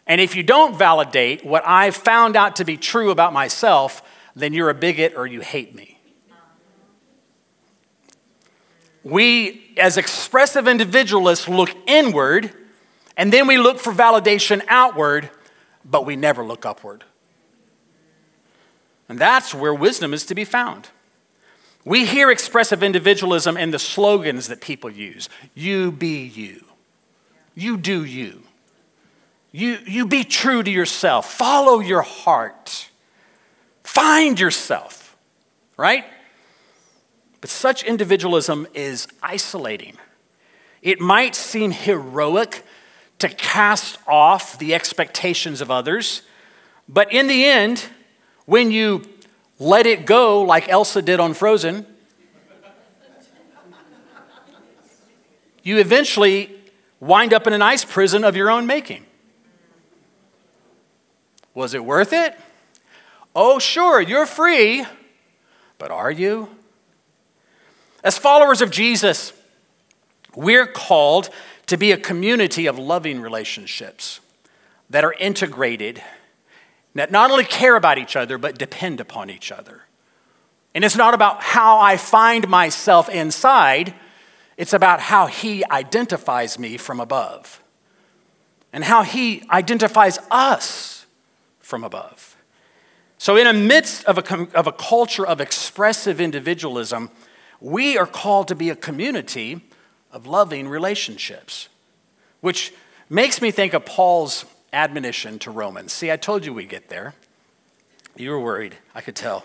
And 0.07 0.21
if 0.21 0.35
you 0.35 0.43
don't 0.43 0.79
validate 0.79 1.45
what 1.45 1.63
I've 1.67 1.95
found 1.95 2.37
out 2.37 2.57
to 2.57 2.65
be 2.65 2.79
true 2.79 3.11
about 3.11 3.35
myself, 3.35 4.03
then 4.35 4.55
you're 4.55 4.71
a 4.71 4.75
bigot 4.75 5.15
or 5.15 5.27
you 5.27 5.41
hate 5.41 5.75
me. 5.75 5.98
We, 9.05 9.75
as 9.77 9.97
expressive 9.97 10.69
individualists, 10.69 11.49
look 11.49 11.71
inward 11.87 12.53
and 13.19 13.33
then 13.33 13.49
we 13.49 13.59
look 13.59 13.81
for 13.81 13.93
validation 13.93 14.63
outward, 14.69 15.29
but 15.85 16.07
we 16.07 16.15
never 16.15 16.45
look 16.45 16.65
upward. 16.65 17.05
And 19.09 19.19
that's 19.19 19.53
where 19.53 19.75
wisdom 19.75 20.15
is 20.15 20.25
to 20.27 20.35
be 20.37 20.45
found. 20.45 20.91
We 21.85 22.07
hear 22.07 22.31
expressive 22.31 22.83
individualism 22.83 23.57
in 23.57 23.73
the 23.73 23.79
slogans 23.79 24.47
that 24.47 24.61
people 24.61 24.89
use 24.89 25.29
you 25.55 25.91
be 25.91 26.25
you, 26.25 26.65
you 27.55 27.77
do 27.77 28.05
you. 28.05 28.45
You, 29.51 29.79
you 29.87 30.07
be 30.07 30.25
true 30.25 30.63
to 30.63 30.71
yourself, 30.71 31.33
follow 31.33 31.81
your 31.81 32.03
heart, 32.03 32.91
find 33.83 34.39
yourself, 34.39 35.17
right? 35.77 36.05
But 37.41 37.51
such 37.51 37.85
individualism 37.85 38.67
is 38.75 39.07
isolating. 39.23 39.97
It 40.83 41.01
might 41.01 41.35
seem 41.35 41.71
heroic 41.71 42.65
to 43.19 43.29
cast 43.29 43.99
off 44.07 44.59
the 44.59 44.75
expectations 44.75 45.61
of 45.61 45.71
others, 45.71 46.23
but 46.89 47.13
in 47.13 47.27
the 47.27 47.45
end, 47.45 47.85
when 48.47 48.71
you 48.71 49.03
let 49.59 49.87
it 49.87 50.07
go 50.07 50.43
like 50.43 50.69
Elsa 50.69 51.03
did 51.03 51.21
on 51.21 51.35
Frozen, 51.35 51.85
you 55.63 55.79
eventually 55.79 56.51
wind 57.01 57.35
up 57.35 57.47
in 57.47 57.53
an 57.53 57.63
ice 57.63 57.85
prison 57.85 58.25
of 58.25 58.37
your 58.37 58.51
own 58.51 58.67
making. 58.67 59.05
Was 61.55 61.75
it 61.75 61.85
worth 61.85 62.13
it? 62.13 62.39
Oh, 63.35 63.59
sure, 63.59 64.01
you're 64.01 64.27
free, 64.27 64.85
but 65.77 65.91
are 65.91 66.11
you? 66.11 66.49
As 68.05 68.17
followers 68.17 68.61
of 68.61 68.71
Jesus, 68.71 69.33
we're 70.35 70.67
called 70.67 71.31
to 71.67 71.77
be 71.77 71.93
a 71.93 71.97
community 71.97 72.67
of 72.67 72.79
loving 72.79 73.21
relationships 73.21 74.21
that 74.91 75.05
are 75.05 75.15
integrated 75.15 76.03
that 76.95 77.11
not 77.11 77.31
only 77.31 77.45
care 77.45 77.77
about 77.77 77.99
each 77.99 78.17
other, 78.17 78.39
but 78.39 78.59
depend 78.59 79.01
upon 79.01 79.31
each 79.31 79.53
other. 79.53 79.83
And 80.75 80.85
it's 80.85 80.97
not 80.97 81.15
about 81.15 81.43
how 81.43 81.79
I 81.79 81.97
find 81.97 82.49
myself 82.49 83.09
inside, 83.09 83.95
it's 84.57 84.73
about 84.73 85.01
how 85.01 85.27
He 85.27 85.65
identifies 85.71 86.59
me 86.59 86.77
from 86.77 87.01
above 87.01 87.63
and 88.73 88.85
how 88.85 89.03
He 89.03 89.43
identifies 89.51 90.19
us 90.31 91.07
from 91.61 91.85
above. 91.85 92.37
So, 93.19 93.37
in 93.37 93.45
the 93.45 93.53
midst 93.53 94.05
of 94.05 94.19
a, 94.19 94.57
of 94.57 94.67
a 94.67 94.73
culture 94.73 95.27
of 95.27 95.41
expressive 95.41 96.21
individualism, 96.21 97.11
we 97.61 97.99
are 97.99 98.07
called 98.07 98.49
to 98.49 98.55
be 98.55 98.71
a 98.71 98.77
community 98.77 99.61
of 100.13 100.27
loving 100.27 100.69
relationships, 100.69 101.69
which 102.41 102.73
makes 103.09 103.43
me 103.43 103.51
think 103.51 103.75
of 103.75 103.85
Paul's 103.85 104.45
admonition 104.73 105.39
to 105.41 105.51
Romans. 105.51 105.93
See, 105.93 106.11
I 106.11 106.17
told 106.17 106.45
you 106.45 106.55
we'd 106.55 106.69
get 106.69 106.89
there. 106.89 107.15
You 108.17 108.31
were 108.31 108.41
worried, 108.41 108.77
I 108.95 109.01
could 109.01 109.17
tell. 109.17 109.45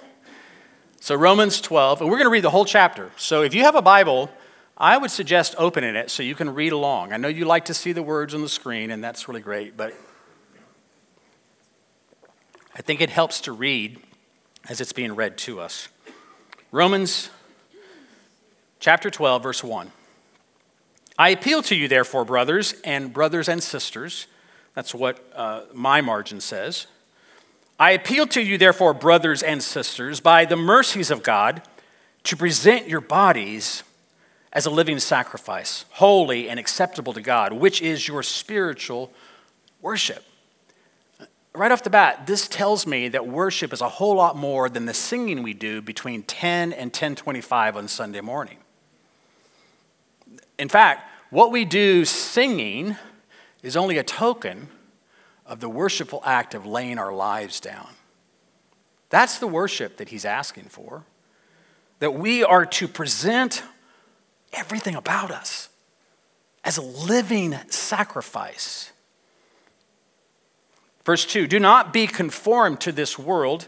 So, 0.99 1.15
Romans 1.15 1.59
12, 1.59 2.01
and 2.01 2.09
we're 2.09 2.17
going 2.17 2.27
to 2.27 2.31
read 2.31 2.43
the 2.43 2.49
whole 2.49 2.65
chapter. 2.65 3.11
So, 3.17 3.41
if 3.41 3.53
you 3.53 3.63
have 3.63 3.75
a 3.75 3.81
Bible, 3.81 4.29
I 4.77 4.97
would 4.97 5.11
suggest 5.11 5.53
opening 5.57 5.95
it 5.95 6.09
so 6.09 6.23
you 6.23 6.33
can 6.33 6.53
read 6.53 6.71
along. 6.71 7.13
I 7.13 7.17
know 7.17 7.27
you 7.27 7.45
like 7.45 7.65
to 7.65 7.73
see 7.73 7.91
the 7.91 8.01
words 8.01 8.33
on 8.33 8.41
the 8.41 8.49
screen, 8.49 8.89
and 8.89 9.03
that's 9.03 9.27
really 9.27 9.41
great, 9.41 9.75
but 9.75 9.93
I 12.75 12.81
think 12.81 13.01
it 13.01 13.09
helps 13.09 13.41
to 13.41 13.51
read 13.51 13.99
as 14.69 14.81
it's 14.81 14.93
being 14.93 15.13
read 15.13 15.37
to 15.39 15.59
us. 15.59 15.89
Romans 16.71 17.29
chapter 18.83 19.09
12, 19.09 19.41
verse 19.41 19.63
1. 19.63 19.91
I 21.17 21.29
appeal 21.29 21.61
to 21.63 21.75
you, 21.75 21.87
therefore, 21.87 22.25
brothers 22.25 22.75
and 22.83 23.13
brothers 23.13 23.47
and 23.47 23.63
sisters 23.63 24.27
that's 24.73 24.93
what 24.93 25.23
uh, 25.35 25.61
my 25.73 26.01
margin 26.01 26.41
says. 26.41 26.87
I 27.79 27.91
appeal 27.91 28.27
to 28.27 28.41
you, 28.41 28.57
therefore, 28.57 28.93
brothers 28.93 29.43
and 29.43 29.61
sisters, 29.61 30.19
by 30.19 30.45
the 30.45 30.55
mercies 30.55 31.11
of 31.11 31.23
God, 31.23 31.61
to 32.23 32.37
present 32.37 32.87
your 32.87 33.01
bodies 33.01 33.83
as 34.51 34.65
a 34.65 34.69
living 34.69 34.99
sacrifice, 34.99 35.85
holy 35.91 36.47
and 36.47 36.59
acceptable 36.59 37.13
to 37.13 37.21
God, 37.21 37.53
which 37.53 37.81
is 37.81 38.07
your 38.07 38.23
spiritual 38.23 39.11
worship. 39.81 40.23
Right 41.55 41.71
off 41.71 41.83
the 41.83 41.89
bat, 41.89 42.25
this 42.25 42.47
tells 42.47 42.87
me 42.87 43.09
that 43.09 43.27
worship 43.27 43.73
is 43.73 43.81
a 43.81 43.89
whole 43.89 44.15
lot 44.15 44.35
more 44.35 44.69
than 44.69 44.85
the 44.85 44.93
singing 44.93 45.43
we 45.43 45.53
do 45.53 45.81
between 45.81 46.23
10 46.23 46.73
and 46.73 46.91
10:25 46.91 47.75
on 47.75 47.87
Sunday 47.87 48.21
morning. 48.21 48.62
In 50.63 50.69
fact, 50.69 51.09
what 51.29 51.51
we 51.51 51.65
do 51.65 52.05
singing 52.05 52.95
is 53.61 53.75
only 53.75 53.97
a 53.97 54.03
token 54.03 54.69
of 55.45 55.59
the 55.59 55.67
worshipful 55.67 56.23
act 56.25 56.55
of 56.55 56.65
laying 56.65 56.97
our 56.97 57.11
lives 57.11 57.59
down. 57.59 57.89
That's 59.09 59.39
the 59.39 59.47
worship 59.47 59.97
that 59.97 60.07
he's 60.07 60.23
asking 60.23 60.69
for. 60.69 61.03
That 61.99 62.11
we 62.11 62.45
are 62.45 62.65
to 62.65 62.87
present 62.87 63.61
everything 64.53 64.95
about 64.95 65.31
us 65.31 65.67
as 66.63 66.77
a 66.77 66.81
living 66.81 67.57
sacrifice. 67.67 68.93
Verse 71.03 71.25
2 71.25 71.45
Do 71.45 71.59
not 71.59 71.91
be 71.91 72.07
conformed 72.07 72.79
to 72.79 72.93
this 72.93 73.19
world, 73.19 73.67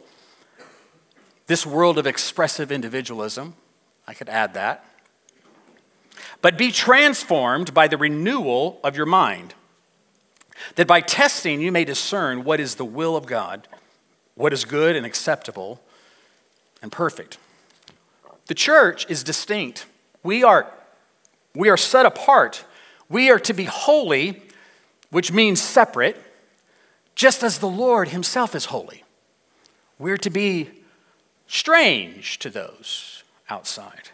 this 1.47 1.65
world 1.65 1.97
of 1.97 2.07
expressive 2.07 2.71
individualism. 2.71 3.55
I 4.07 4.13
could 4.13 4.29
add 4.29 4.53
that. 4.53 4.94
But 6.45 6.59
be 6.59 6.71
transformed 6.71 7.73
by 7.73 7.87
the 7.87 7.97
renewal 7.97 8.79
of 8.83 8.95
your 8.95 9.07
mind 9.07 9.55
that 10.75 10.85
by 10.85 11.01
testing 11.01 11.59
you 11.59 11.71
may 11.71 11.83
discern 11.83 12.43
what 12.43 12.59
is 12.59 12.75
the 12.75 12.85
will 12.85 13.17
of 13.17 13.25
God, 13.25 13.67
what 14.35 14.53
is 14.53 14.63
good 14.63 14.95
and 14.95 15.07
acceptable 15.07 15.81
and 16.83 16.91
perfect. 16.91 17.39
The 18.45 18.53
church 18.53 19.09
is 19.09 19.23
distinct. 19.23 19.87
We 20.21 20.43
are, 20.43 20.71
we 21.55 21.67
are 21.69 21.77
set 21.77 22.05
apart. 22.05 22.63
We 23.09 23.31
are 23.31 23.39
to 23.39 23.53
be 23.53 23.63
holy, 23.63 24.43
which 25.09 25.31
means 25.31 25.59
separate, 25.59 26.15
just 27.15 27.41
as 27.41 27.57
the 27.57 27.67
Lord 27.67 28.09
Himself 28.09 28.53
is 28.53 28.65
holy. 28.65 29.03
We're 29.97 30.17
to 30.17 30.29
be 30.29 30.69
strange 31.47 32.37
to 32.37 32.51
those 32.51 33.23
outside. 33.49 34.09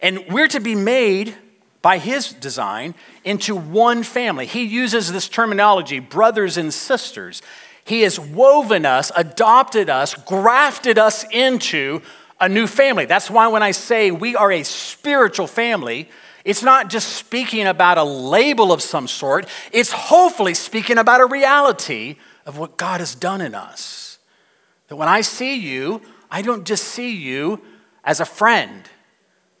And 0.00 0.24
we're 0.30 0.46
to 0.46 0.60
be 0.60 0.76
made 0.76 1.34
by 1.80 1.98
his 1.98 2.32
design 2.32 2.94
into 3.24 3.54
one 3.54 4.02
family. 4.02 4.46
He 4.46 4.64
uses 4.64 5.12
this 5.12 5.28
terminology, 5.28 6.00
brothers 6.00 6.56
and 6.56 6.74
sisters. 6.74 7.42
He 7.84 8.02
has 8.02 8.18
woven 8.18 8.84
us, 8.84 9.12
adopted 9.16 9.88
us, 9.88 10.14
grafted 10.14 10.98
us 10.98 11.24
into 11.30 12.02
a 12.40 12.48
new 12.48 12.66
family. 12.66 13.06
That's 13.06 13.30
why 13.30 13.48
when 13.48 13.62
I 13.62 13.70
say 13.72 14.10
we 14.10 14.36
are 14.36 14.52
a 14.52 14.62
spiritual 14.62 15.46
family, 15.46 16.08
It's 16.48 16.62
not 16.62 16.88
just 16.88 17.10
speaking 17.10 17.66
about 17.66 17.98
a 17.98 18.04
label 18.04 18.72
of 18.72 18.80
some 18.80 19.06
sort, 19.06 19.46
it's 19.70 19.92
hopefully 19.92 20.54
speaking 20.54 20.96
about 20.96 21.20
a 21.20 21.26
reality 21.26 22.16
of 22.46 22.56
what 22.56 22.78
God 22.78 23.00
has 23.00 23.14
done 23.14 23.42
in 23.42 23.54
us. 23.54 24.18
That 24.86 24.96
when 24.96 25.08
I 25.08 25.20
see 25.20 25.56
you, 25.56 26.00
I 26.30 26.40
don't 26.40 26.64
just 26.64 26.84
see 26.84 27.14
you 27.14 27.60
as 28.02 28.20
a 28.20 28.24
friend 28.24 28.84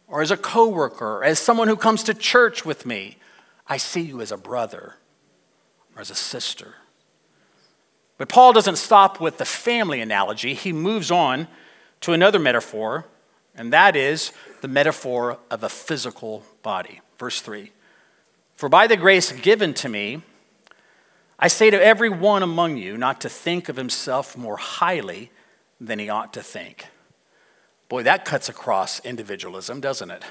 or 0.08 0.22
as 0.22 0.30
a 0.30 0.36
coworker, 0.36 1.18
or 1.18 1.24
as 1.24 1.38
someone 1.38 1.68
who 1.68 1.76
comes 1.76 2.02
to 2.04 2.14
church 2.14 2.64
with 2.64 2.86
me. 2.86 3.18
I 3.66 3.76
see 3.76 4.00
you 4.00 4.20
as 4.20 4.32
a 4.32 4.38
brother 4.38 4.96
or 5.94 6.00
as 6.00 6.10
a 6.10 6.14
sister. 6.14 6.76
But 8.16 8.28
Paul 8.28 8.52
doesn't 8.52 8.76
stop 8.76 9.20
with 9.20 9.38
the 9.38 9.44
family 9.44 10.00
analogy. 10.00 10.54
He 10.54 10.72
moves 10.72 11.10
on 11.10 11.46
to 12.00 12.12
another 12.12 12.38
metaphor, 12.38 13.04
and 13.54 13.72
that 13.72 13.94
is 13.94 14.32
the 14.60 14.68
metaphor 14.68 15.38
of 15.50 15.62
a 15.62 15.68
physical 15.68 16.42
body. 16.62 17.00
Verse 17.18 17.40
3 17.40 17.70
For 18.56 18.68
by 18.68 18.86
the 18.86 18.96
grace 18.96 19.30
given 19.32 19.74
to 19.74 19.88
me, 19.88 20.22
I 21.38 21.48
say 21.48 21.70
to 21.70 21.82
every 21.82 22.08
one 22.08 22.42
among 22.42 22.76
you 22.76 22.96
not 22.96 23.20
to 23.20 23.28
think 23.28 23.68
of 23.68 23.76
himself 23.76 24.36
more 24.36 24.56
highly 24.56 25.30
than 25.80 26.00
he 26.00 26.08
ought 26.08 26.32
to 26.32 26.42
think. 26.42 26.86
Boy, 27.88 28.02
that 28.02 28.24
cuts 28.24 28.48
across 28.48 29.00
individualism, 29.00 29.80
doesn't 29.80 30.10
it? 30.10 30.22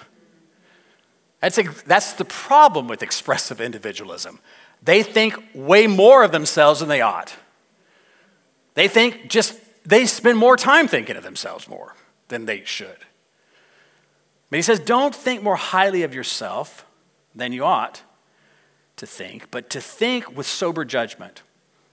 That's, 1.39 1.57
a, 1.57 1.63
that's 1.85 2.13
the 2.13 2.25
problem 2.25 2.87
with 2.87 3.03
expressive 3.03 3.61
individualism. 3.61 4.39
They 4.81 5.03
think 5.03 5.35
way 5.53 5.87
more 5.87 6.23
of 6.23 6.31
themselves 6.31 6.79
than 6.79 6.89
they 6.89 7.01
ought. 7.01 7.35
They 8.73 8.87
think 8.87 9.29
just, 9.29 9.59
they 9.87 10.05
spend 10.05 10.37
more 10.37 10.55
time 10.55 10.87
thinking 10.87 11.15
of 11.15 11.23
themselves 11.23 11.67
more 11.67 11.95
than 12.27 12.45
they 12.45 12.63
should. 12.63 12.97
But 14.49 14.57
he 14.57 14.61
says, 14.61 14.79
don't 14.79 15.13
think 15.13 15.43
more 15.43 15.55
highly 15.55 16.03
of 16.03 16.13
yourself 16.13 16.85
than 17.35 17.53
you 17.53 17.65
ought 17.65 18.03
to 18.97 19.05
think, 19.05 19.51
but 19.51 19.69
to 19.71 19.81
think 19.81 20.35
with 20.35 20.47
sober 20.47 20.85
judgment, 20.85 21.43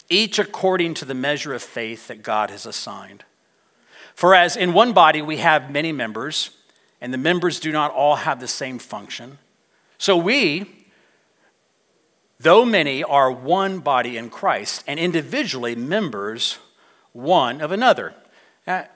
each 0.08 0.38
according 0.38 0.94
to 0.94 1.04
the 1.04 1.14
measure 1.14 1.52
of 1.54 1.62
faith 1.62 2.08
that 2.08 2.22
God 2.22 2.50
has 2.50 2.66
assigned. 2.66 3.24
For 4.14 4.34
as 4.34 4.56
in 4.56 4.72
one 4.72 4.92
body 4.92 5.22
we 5.22 5.38
have 5.38 5.70
many 5.70 5.92
members, 5.92 6.50
and 7.00 7.12
the 7.12 7.18
members 7.18 7.60
do 7.60 7.72
not 7.72 7.90
all 7.90 8.16
have 8.16 8.40
the 8.40 8.48
same 8.48 8.78
function, 8.78 9.38
so 9.98 10.16
we, 10.16 10.86
though 12.38 12.64
many, 12.64 13.02
are 13.02 13.30
one 13.30 13.78
body 13.78 14.16
in 14.16 14.30
Christ, 14.30 14.84
and 14.86 14.98
individually 14.98 15.74
members 15.74 16.58
one 17.12 17.60
of 17.60 17.72
another. 17.72 18.14
Now, 18.66 18.86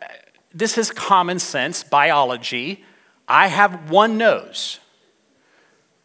this 0.53 0.79
is 0.79 0.91
common 0.91 1.39
sense 1.39 1.83
biology 1.83 2.85
I 3.29 3.49
have 3.49 3.91
one 3.91 4.17
nose. 4.17 4.81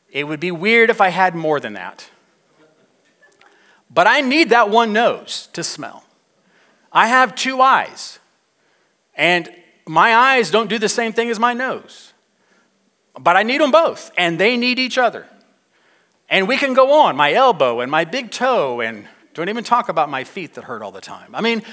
It 0.10 0.26
would 0.26 0.42
be 0.42 0.52
weird 0.52 0.90
if 0.90 1.00
I 1.00 1.08
had 1.10 1.36
more 1.36 1.60
than 1.60 1.74
that. 1.74 2.10
But 3.90 4.08
I 4.08 4.22
need 4.22 4.50
that 4.50 4.70
one 4.70 4.92
nose 4.92 5.48
to 5.54 5.64
smell. 5.64 6.04
I 6.92 7.08
have 7.08 7.34
two 7.34 7.62
eyes, 7.62 8.20
and 9.16 9.50
my 9.86 10.16
eyes 10.16 10.52
don't 10.52 10.70
do 10.70 10.80
the 10.80 10.90
same 10.90 11.14
thing 11.14 11.30
as 11.30 11.40
my 11.40 11.54
nose. 11.54 12.14
But 13.20 13.36
I 13.36 13.44
need 13.44 13.62
them 13.62 13.72
both, 13.72 14.12
and 14.18 14.40
they 14.40 14.58
need 14.58 14.80
each 14.80 14.98
other. 14.98 15.28
And 16.30 16.48
we 16.48 16.58
can 16.58 16.74
go 16.74 17.02
on 17.02 17.16
my 17.16 17.34
elbow 17.34 17.82
and 17.82 17.92
my 17.92 18.06
big 18.06 18.32
toe, 18.32 18.82
and 18.82 19.08
don't 19.34 19.50
even 19.50 19.64
talk 19.64 19.90
about 19.90 20.10
my 20.10 20.24
feet 20.24 20.56
that 20.56 20.64
hurt 20.64 20.82
all 20.82 20.92
the 20.92 21.02
time. 21.02 21.36
I 21.36 21.42
mean, 21.42 21.64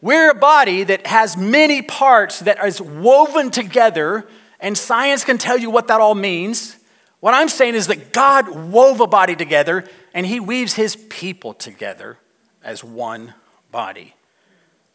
we're 0.00 0.30
a 0.30 0.34
body 0.34 0.84
that 0.84 1.06
has 1.06 1.36
many 1.36 1.82
parts 1.82 2.40
that 2.40 2.64
is 2.64 2.80
woven 2.80 3.50
together 3.50 4.26
and 4.60 4.76
science 4.76 5.24
can 5.24 5.38
tell 5.38 5.58
you 5.58 5.70
what 5.70 5.88
that 5.88 6.00
all 6.00 6.14
means. 6.14 6.76
What 7.20 7.34
I'm 7.34 7.48
saying 7.48 7.74
is 7.74 7.86
that 7.88 8.12
God 8.12 8.48
wove 8.70 9.00
a 9.00 9.06
body 9.06 9.36
together 9.36 9.88
and 10.14 10.26
he 10.26 10.40
weaves 10.40 10.74
his 10.74 10.96
people 10.96 11.54
together 11.54 12.18
as 12.62 12.84
one 12.84 13.34
body. 13.70 14.14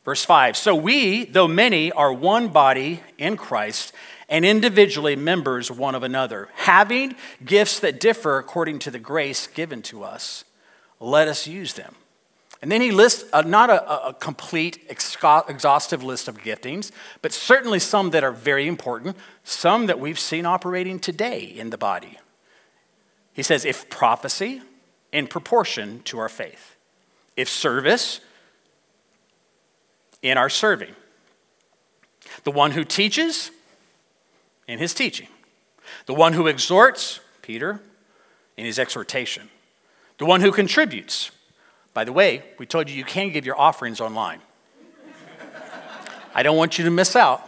Verse 0.06 0.24
5 0.24 0.56
So 0.56 0.76
we, 0.76 1.26
though 1.26 1.48
many, 1.48 1.92
are 1.92 2.14
one 2.14 2.48
body 2.48 3.02
in 3.18 3.36
Christ 3.36 3.92
and 4.30 4.46
individually 4.46 5.16
members 5.16 5.70
one 5.70 5.96
of 5.96 6.04
another, 6.04 6.50
having 6.56 7.16
gifts 7.44 7.80
that 7.82 8.00
differ 8.00 8.38
according 8.38 8.80
to 8.80 8.92
the 8.92 9.00
grace 9.00 9.48
given 9.48 9.82
to 9.84 10.04
us. 10.04 10.46
Let 11.00 11.28
us 11.28 11.46
use 11.46 11.74
them. 11.74 11.96
And 12.62 12.72
then 12.72 12.82
he 12.82 12.92
lists 12.92 13.26
uh, 13.34 13.42
not 13.42 13.70
a, 13.70 14.08
a 14.08 14.14
complete, 14.14 14.80
exhaustive 14.90 16.04
list 16.04 16.28
of 16.28 16.40
giftings, 16.40 16.92
but 17.22 17.32
certainly 17.32 17.80
some 17.80 18.12
that 18.12 18.24
are 18.24 18.32
very 18.32 18.68
important, 18.68 19.18
some 19.44 19.86
that 19.88 20.00
we've 20.00 20.18
seen 20.18 20.46
operating 20.46 20.98
today 20.98 21.44
in 21.44 21.70
the 21.70 21.78
body. 21.78 22.18
He 23.34 23.44
says, 23.44 23.66
if 23.66 23.90
prophecy, 23.90 24.62
in 25.12 25.28
proportion 25.28 26.02
to 26.06 26.18
our 26.18 26.30
faith, 26.30 26.76
if 27.38 27.50
service, 27.50 28.22
in 30.26 30.40
our 30.40 30.50
serving, 30.50 30.96
the 32.46 32.52
one 32.52 32.72
who 32.72 32.84
teaches, 32.84 33.52
in 34.68 34.80
his 34.80 34.92
teaching, 34.92 35.28
the 36.08 36.16
one 36.16 36.34
who 36.34 36.48
exhorts, 36.48 37.20
Peter, 37.44 37.80
in 38.58 38.66
his 38.66 38.80
exhortation, 38.80 39.50
the 40.18 40.26
one 40.26 40.42
who 40.42 40.52
contributes, 40.52 41.30
by 41.94 42.04
the 42.04 42.12
way, 42.12 42.44
we 42.58 42.66
told 42.66 42.90
you 42.90 42.96
you 42.96 43.04
can 43.04 43.30
give 43.30 43.46
your 43.46 43.60
offerings 43.60 44.02
online. 44.02 44.40
I 46.34 46.42
don't 46.42 46.58
want 46.58 46.80
you 46.80 46.86
to 46.86 46.92
miss 46.92 47.16
out. 47.16 47.48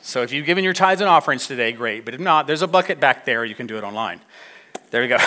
So 0.00 0.22
if 0.22 0.32
you've 0.32 0.46
given 0.46 0.64
your 0.64 0.72
tithes 0.72 1.02
and 1.02 1.08
offerings 1.08 1.46
today, 1.46 1.70
great. 1.72 2.06
But 2.06 2.14
if 2.14 2.20
not, 2.20 2.46
there's 2.46 2.62
a 2.62 2.66
bucket 2.66 2.98
back 2.98 3.26
there. 3.26 3.44
You 3.44 3.54
can 3.54 3.66
do 3.66 3.76
it 3.76 3.84
online. 3.84 4.20
There 4.90 5.02
we 5.02 5.08
go. 5.08 5.18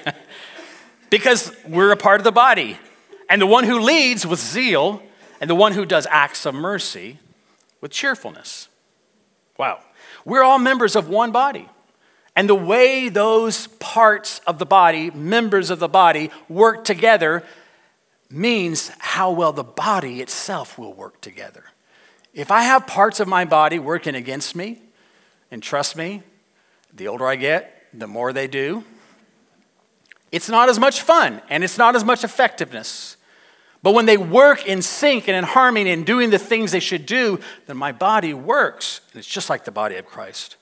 because 1.10 1.54
we're 1.66 1.92
a 1.92 1.96
part 1.96 2.20
of 2.20 2.24
the 2.24 2.32
body. 2.32 2.78
And 3.30 3.40
the 3.40 3.46
one 3.46 3.64
who 3.64 3.78
leads 3.78 4.26
with 4.26 4.40
zeal, 4.40 5.02
and 5.40 5.48
the 5.48 5.54
one 5.54 5.72
who 5.72 5.84
does 5.84 6.06
acts 6.10 6.46
of 6.46 6.54
mercy 6.54 7.18
with 7.80 7.90
cheerfulness. 7.90 8.68
Wow. 9.56 9.80
We're 10.24 10.42
all 10.42 10.58
members 10.58 10.96
of 10.96 11.08
one 11.08 11.32
body. 11.32 11.68
And 12.36 12.48
the 12.48 12.54
way 12.54 13.08
those 13.08 13.66
parts 13.66 14.40
of 14.46 14.58
the 14.58 14.66
body, 14.66 15.10
members 15.10 15.70
of 15.70 15.80
the 15.80 15.88
body, 15.88 16.30
work 16.48 16.84
together 16.84 17.42
means 18.30 18.92
how 18.98 19.32
well 19.32 19.52
the 19.52 19.64
body 19.64 20.20
itself 20.20 20.78
will 20.78 20.92
work 20.92 21.20
together. 21.20 21.64
If 22.32 22.50
I 22.50 22.62
have 22.62 22.86
parts 22.86 23.20
of 23.20 23.26
my 23.26 23.44
body 23.44 23.78
working 23.78 24.14
against 24.14 24.54
me, 24.54 24.80
and 25.50 25.62
trust 25.62 25.96
me, 25.96 26.22
the 26.92 27.08
older 27.08 27.26
I 27.26 27.36
get, 27.36 27.86
the 27.92 28.06
more 28.06 28.32
they 28.32 28.46
do, 28.46 28.84
it's 30.30 30.48
not 30.48 30.68
as 30.68 30.78
much 30.78 31.00
fun 31.00 31.40
and 31.48 31.64
it's 31.64 31.78
not 31.78 31.96
as 31.96 32.04
much 32.04 32.22
effectiveness. 32.22 33.16
But 33.82 33.92
when 33.92 34.06
they 34.06 34.16
work 34.16 34.66
in 34.66 34.82
sync 34.82 35.28
and 35.28 35.36
in 35.36 35.44
harmony 35.44 35.90
and 35.90 36.04
doing 36.04 36.30
the 36.30 36.38
things 36.38 36.72
they 36.72 36.80
should 36.80 37.06
do, 37.06 37.38
then 37.66 37.76
my 37.76 37.92
body 37.92 38.34
works. 38.34 39.00
And 39.12 39.20
it's 39.20 39.28
just 39.28 39.48
like 39.48 39.64
the 39.64 39.70
body 39.70 39.96
of 39.96 40.06
Christ. 40.06 40.56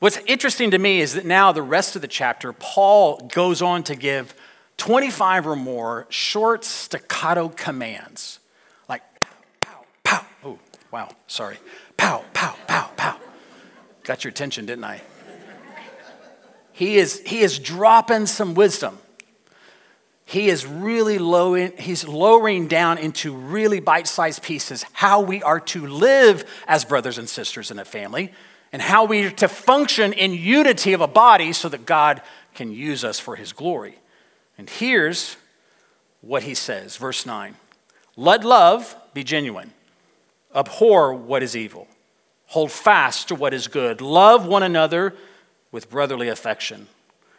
What's 0.00 0.18
interesting 0.26 0.70
to 0.72 0.78
me 0.78 1.00
is 1.00 1.14
that 1.14 1.24
now, 1.24 1.50
the 1.52 1.62
rest 1.62 1.96
of 1.96 2.02
the 2.02 2.08
chapter, 2.08 2.52
Paul 2.52 3.28
goes 3.32 3.62
on 3.62 3.82
to 3.84 3.96
give 3.96 4.34
25 4.76 5.46
or 5.46 5.56
more 5.56 6.06
short 6.08 6.64
staccato 6.64 7.48
commands. 7.48 8.38
Like 8.88 9.02
pow, 9.20 9.28
pow, 9.60 9.84
pow. 10.04 10.26
Oh, 10.44 10.58
wow, 10.92 11.08
sorry. 11.26 11.58
Pow, 11.96 12.24
pow, 12.32 12.54
pow, 12.68 12.90
pow. 12.96 13.16
Got 14.04 14.22
your 14.22 14.30
attention, 14.30 14.66
didn't 14.66 14.84
I? 14.84 15.02
He 16.72 16.96
is, 16.96 17.20
he 17.26 17.40
is 17.40 17.58
dropping 17.58 18.26
some 18.26 18.54
wisdom. 18.54 18.98
He 20.28 20.50
is 20.50 20.66
really 20.66 21.16
lowering, 21.16 21.72
he's 21.78 22.06
lowering 22.06 22.68
down 22.68 22.98
into 22.98 23.34
really 23.34 23.80
bite-sized 23.80 24.42
pieces 24.42 24.84
how 24.92 25.22
we 25.22 25.42
are 25.42 25.58
to 25.60 25.86
live 25.86 26.44
as 26.66 26.84
brothers 26.84 27.16
and 27.16 27.26
sisters 27.26 27.70
in 27.70 27.78
a 27.78 27.84
family 27.86 28.34
and 28.70 28.82
how 28.82 29.06
we 29.06 29.24
are 29.24 29.30
to 29.30 29.48
function 29.48 30.12
in 30.12 30.34
unity 30.34 30.92
of 30.92 31.00
a 31.00 31.06
body 31.06 31.54
so 31.54 31.70
that 31.70 31.86
God 31.86 32.20
can 32.54 32.70
use 32.72 33.04
us 33.04 33.18
for 33.18 33.36
his 33.36 33.54
glory. 33.54 34.00
And 34.58 34.68
here's 34.68 35.38
what 36.20 36.42
he 36.42 36.52
says, 36.52 36.98
verse 36.98 37.24
9 37.24 37.54
Let 38.14 38.44
love 38.44 38.96
be 39.14 39.24
genuine, 39.24 39.72
abhor 40.54 41.14
what 41.14 41.42
is 41.42 41.56
evil, 41.56 41.88
hold 42.48 42.70
fast 42.70 43.28
to 43.28 43.34
what 43.34 43.54
is 43.54 43.66
good, 43.66 44.02
love 44.02 44.46
one 44.46 44.62
another 44.62 45.14
with 45.72 45.88
brotherly 45.88 46.28
affection. 46.28 46.86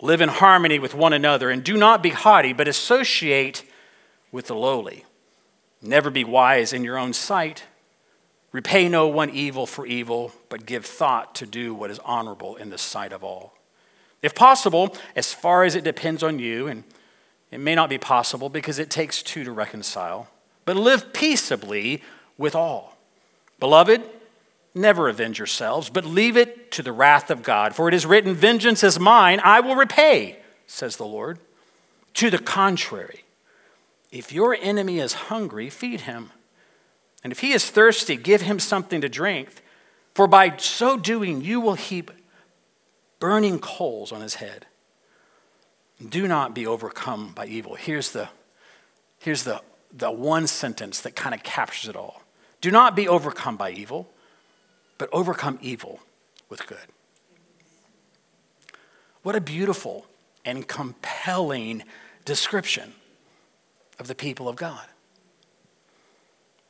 Live 0.00 0.20
in 0.20 0.28
harmony 0.28 0.78
with 0.78 0.94
one 0.94 1.12
another, 1.12 1.50
and 1.50 1.64
do 1.64 1.76
not 1.76 2.02
be 2.02 2.10
haughty, 2.10 2.52
but 2.52 2.68
associate 2.68 3.64
with 4.30 4.46
the 4.46 4.54
lowly. 4.54 5.04
Never 5.82 6.10
be 6.10 6.24
wise 6.24 6.72
in 6.72 6.84
your 6.84 6.98
own 6.98 7.12
sight. 7.12 7.64
Repay 8.52 8.88
no 8.88 9.08
one 9.08 9.30
evil 9.30 9.66
for 9.66 9.86
evil, 9.86 10.32
but 10.48 10.66
give 10.66 10.86
thought 10.86 11.34
to 11.36 11.46
do 11.46 11.74
what 11.74 11.90
is 11.90 11.98
honorable 12.00 12.56
in 12.56 12.70
the 12.70 12.78
sight 12.78 13.12
of 13.12 13.24
all. 13.24 13.54
If 14.22 14.34
possible, 14.34 14.96
as 15.14 15.32
far 15.32 15.64
as 15.64 15.74
it 15.74 15.84
depends 15.84 16.22
on 16.22 16.38
you, 16.38 16.66
and 16.66 16.84
it 17.50 17.58
may 17.58 17.74
not 17.74 17.90
be 17.90 17.98
possible 17.98 18.48
because 18.48 18.78
it 18.78 18.90
takes 18.90 19.22
two 19.22 19.44
to 19.44 19.52
reconcile, 19.52 20.28
but 20.64 20.76
live 20.76 21.12
peaceably 21.12 22.02
with 22.36 22.54
all. 22.54 22.96
Beloved, 23.60 24.02
never 24.74 25.08
avenge 25.08 25.38
yourselves, 25.38 25.90
but 25.90 26.04
leave 26.04 26.36
it 26.36 26.70
to 26.72 26.82
the 26.82 26.92
wrath 26.92 27.30
of 27.30 27.42
God. 27.42 27.74
For 27.74 27.88
it 27.88 27.94
is 27.94 28.06
written, 28.06 28.34
Vengeance 28.34 28.84
is 28.84 28.98
mine, 28.98 29.40
I 29.42 29.60
will 29.60 29.76
repay, 29.76 30.38
says 30.66 30.96
the 30.96 31.06
Lord. 31.06 31.38
To 32.14 32.30
the 32.30 32.38
contrary, 32.38 33.24
if 34.10 34.32
your 34.32 34.56
enemy 34.60 34.98
is 34.98 35.12
hungry, 35.12 35.70
feed 35.70 36.02
him. 36.02 36.30
And 37.22 37.32
if 37.32 37.40
he 37.40 37.52
is 37.52 37.70
thirsty, 37.70 38.16
give 38.16 38.42
him 38.42 38.58
something 38.58 39.00
to 39.00 39.08
drink. 39.08 39.50
For 40.14 40.26
by 40.26 40.56
so 40.56 40.96
doing, 40.96 41.42
you 41.42 41.60
will 41.60 41.74
heap 41.74 42.10
burning 43.20 43.58
coals 43.58 44.12
on 44.12 44.20
his 44.20 44.34
head. 44.34 44.66
Do 46.06 46.28
not 46.28 46.54
be 46.54 46.66
overcome 46.66 47.32
by 47.34 47.46
evil. 47.46 47.74
Here's 47.74 48.12
the, 48.12 48.28
here's 49.18 49.42
the, 49.42 49.60
the 49.92 50.10
one 50.10 50.46
sentence 50.46 51.00
that 51.00 51.16
kind 51.16 51.34
of 51.34 51.42
captures 51.42 51.88
it 51.88 51.96
all. 51.96 52.22
Do 52.60 52.70
not 52.70 52.96
be 52.96 53.08
overcome 53.08 53.56
by 53.56 53.70
evil, 53.72 54.08
but 54.98 55.08
overcome 55.12 55.58
evil 55.62 56.00
with 56.48 56.66
good. 56.66 56.78
What 59.22 59.36
a 59.36 59.40
beautiful 59.40 60.06
and 60.44 60.66
compelling 60.66 61.84
description 62.24 62.94
of 63.98 64.08
the 64.08 64.14
people 64.14 64.48
of 64.48 64.56
God. 64.56 64.84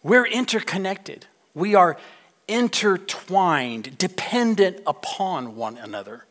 We're 0.03 0.27
interconnected. 0.27 1.27
We 1.55 1.75
are 1.75 1.99
intertwined, 2.47 3.99
dependent 3.99 4.81
upon 4.87 5.57
one 5.57 5.77
another. 5.77 6.25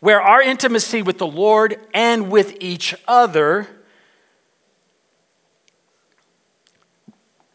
Where 0.00 0.20
our 0.20 0.42
intimacy 0.42 1.02
with 1.02 1.18
the 1.18 1.26
Lord 1.26 1.78
and 1.94 2.30
with 2.30 2.56
each 2.60 2.94
other 3.06 3.68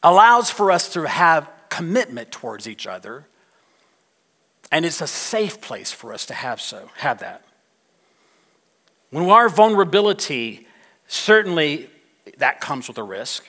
allows 0.03 0.49
for 0.49 0.71
us 0.71 0.93
to 0.93 1.03
have 1.07 1.49
commitment 1.69 2.31
towards 2.31 2.67
each 2.67 2.87
other, 2.87 3.27
and 4.71 4.85
it's 4.85 5.01
a 5.01 5.07
safe 5.07 5.61
place 5.61 5.91
for 5.91 6.13
us 6.13 6.25
to 6.27 6.33
have 6.33 6.59
so, 6.61 6.89
have 6.97 7.19
that. 7.19 7.43
When 9.09 9.29
our 9.29 9.49
vulnerability, 9.49 10.67
certainly 11.07 11.89
that 12.37 12.59
comes 12.59 12.87
with 12.87 12.97
a 12.97 13.03
risk, 13.03 13.45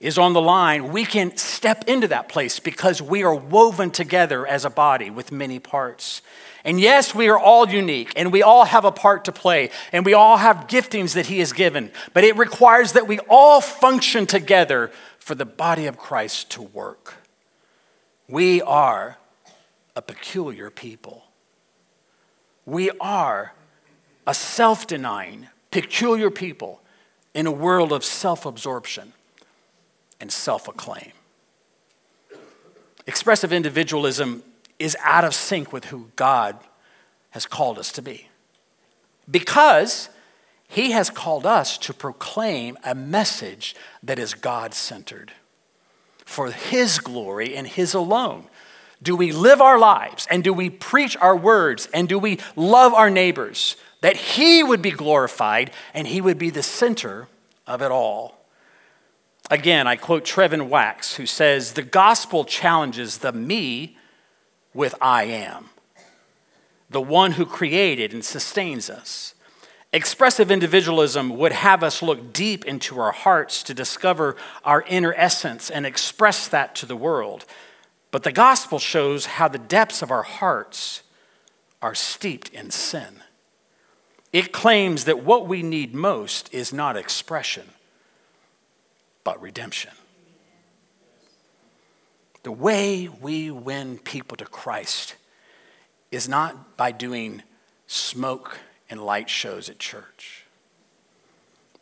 is 0.00 0.16
on 0.16 0.32
the 0.32 0.40
line, 0.40 0.92
we 0.92 1.04
can 1.04 1.36
step 1.36 1.84
into 1.86 2.08
that 2.08 2.28
place 2.28 2.58
because 2.58 3.02
we 3.02 3.22
are 3.22 3.34
woven 3.34 3.90
together 3.90 4.46
as 4.46 4.64
a 4.64 4.70
body 4.70 5.10
with 5.10 5.30
many 5.30 5.58
parts. 5.58 6.22
And 6.64 6.80
yes, 6.80 7.14
we 7.14 7.28
are 7.28 7.38
all 7.38 7.68
unique 7.68 8.12
and 8.16 8.32
we 8.32 8.42
all 8.42 8.64
have 8.64 8.84
a 8.84 8.92
part 8.92 9.26
to 9.26 9.32
play 9.32 9.70
and 9.92 10.04
we 10.04 10.14
all 10.14 10.38
have 10.38 10.66
giftings 10.68 11.14
that 11.14 11.26
He 11.26 11.38
has 11.40 11.52
given, 11.52 11.90
but 12.14 12.24
it 12.24 12.36
requires 12.36 12.92
that 12.92 13.06
we 13.06 13.18
all 13.20 13.60
function 13.60 14.26
together 14.26 14.90
for 15.18 15.34
the 15.34 15.46
body 15.46 15.86
of 15.86 15.98
Christ 15.98 16.50
to 16.52 16.62
work. 16.62 17.14
We 18.26 18.62
are 18.62 19.18
a 19.96 20.02
peculiar 20.02 20.70
people. 20.70 21.24
We 22.66 22.90
are 23.00 23.54
a 24.26 24.34
self 24.34 24.86
denying, 24.86 25.48
peculiar 25.70 26.30
people 26.30 26.80
in 27.34 27.46
a 27.46 27.52
world 27.52 27.92
of 27.92 28.04
self 28.04 28.46
absorption 28.46 29.12
and 30.20 30.30
self 30.30 30.68
acclaim. 30.68 31.12
Expressive 33.06 33.52
individualism 33.52 34.42
is 34.78 34.96
out 35.02 35.24
of 35.24 35.34
sync 35.34 35.72
with 35.72 35.86
who 35.86 36.10
God 36.16 36.58
has 37.30 37.46
called 37.46 37.78
us 37.78 37.92
to 37.92 38.02
be. 38.02 38.28
Because 39.30 40.08
he 40.68 40.92
has 40.92 41.10
called 41.10 41.46
us 41.46 41.76
to 41.78 41.92
proclaim 41.92 42.78
a 42.84 42.94
message 42.94 43.74
that 44.02 44.18
is 44.18 44.34
God 44.34 44.74
centered 44.74 45.32
for 46.24 46.52
his 46.52 47.00
glory 47.00 47.56
and 47.56 47.66
his 47.66 47.92
alone. 47.94 48.46
Do 49.02 49.16
we 49.16 49.32
live 49.32 49.60
our 49.60 49.78
lives 49.78 50.26
and 50.30 50.44
do 50.44 50.52
we 50.52 50.68
preach 50.68 51.16
our 51.16 51.36
words 51.36 51.88
and 51.94 52.08
do 52.08 52.18
we 52.18 52.38
love 52.54 52.92
our 52.92 53.08
neighbors 53.08 53.76
that 54.02 54.16
he 54.16 54.62
would 54.62 54.82
be 54.82 54.90
glorified 54.90 55.70
and 55.94 56.06
he 56.06 56.20
would 56.20 56.38
be 56.38 56.50
the 56.50 56.62
center 56.62 57.28
of 57.66 57.80
it 57.82 57.90
all? 57.90 58.40
Again, 59.50 59.86
I 59.86 59.96
quote 59.96 60.24
Trevin 60.24 60.68
Wax, 60.68 61.16
who 61.16 61.26
says, 61.26 61.72
The 61.72 61.82
gospel 61.82 62.44
challenges 62.44 63.18
the 63.18 63.32
me 63.32 63.96
with 64.72 64.94
I 65.00 65.24
am, 65.24 65.70
the 66.88 67.00
one 67.00 67.32
who 67.32 67.44
created 67.44 68.12
and 68.12 68.24
sustains 68.24 68.88
us. 68.88 69.34
Expressive 69.92 70.52
individualism 70.52 71.36
would 71.36 71.50
have 71.50 71.82
us 71.82 72.00
look 72.00 72.32
deep 72.32 72.64
into 72.64 73.00
our 73.00 73.10
hearts 73.10 73.64
to 73.64 73.74
discover 73.74 74.36
our 74.64 74.82
inner 74.82 75.12
essence 75.14 75.68
and 75.68 75.84
express 75.84 76.46
that 76.46 76.76
to 76.76 76.86
the 76.86 76.94
world. 76.94 77.44
But 78.10 78.22
the 78.24 78.32
gospel 78.32 78.78
shows 78.78 79.26
how 79.26 79.48
the 79.48 79.58
depths 79.58 80.02
of 80.02 80.10
our 80.10 80.22
hearts 80.22 81.02
are 81.80 81.94
steeped 81.94 82.48
in 82.50 82.70
sin. 82.70 83.22
It 84.32 84.52
claims 84.52 85.04
that 85.04 85.24
what 85.24 85.46
we 85.46 85.62
need 85.62 85.94
most 85.94 86.52
is 86.52 86.72
not 86.72 86.96
expression 86.96 87.70
but 89.24 89.40
redemption. 89.40 89.92
The 92.42 92.52
way 92.52 93.08
we 93.08 93.50
win 93.50 93.98
people 93.98 94.36
to 94.38 94.46
Christ 94.46 95.14
is 96.10 96.28
not 96.28 96.76
by 96.76 96.90
doing 96.90 97.42
smoke 97.86 98.58
and 98.88 99.04
light 99.04 99.28
shows 99.28 99.68
at 99.68 99.78
church. 99.78 100.46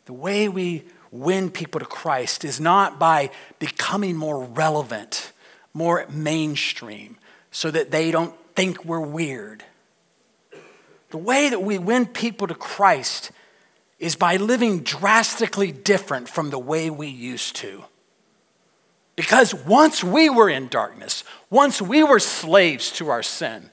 The 0.05 0.13
way 0.13 0.49
we 0.49 0.83
win 1.11 1.49
people 1.49 1.79
to 1.79 1.85
Christ 1.85 2.43
is 2.43 2.59
not 2.59 2.99
by 2.99 3.31
becoming 3.57 4.15
more 4.15 4.43
relevant, 4.43 5.31
more 5.79 6.05
mainstream, 6.09 7.15
so 7.51 7.71
that 7.71 7.89
they 7.89 8.11
don't 8.11 8.35
think 8.53 8.83
we're 8.83 8.99
weird. 8.99 9.63
The 11.11 11.17
way 11.17 11.47
that 11.47 11.63
we 11.63 11.77
win 11.77 12.05
people 12.05 12.47
to 12.47 12.53
Christ 12.53 13.31
is 13.97 14.17
by 14.17 14.35
living 14.35 14.81
drastically 14.81 15.71
different 15.71 16.27
from 16.27 16.49
the 16.49 16.59
way 16.59 16.89
we 16.89 17.07
used 17.07 17.55
to. 17.55 17.85
Because 19.15 19.53
once 19.53 20.03
we 20.03 20.29
were 20.29 20.49
in 20.49 20.67
darkness, 20.67 21.23
once 21.49 21.81
we 21.81 22.03
were 22.03 22.19
slaves 22.19 22.91
to 22.91 23.09
our 23.09 23.23
sin. 23.23 23.69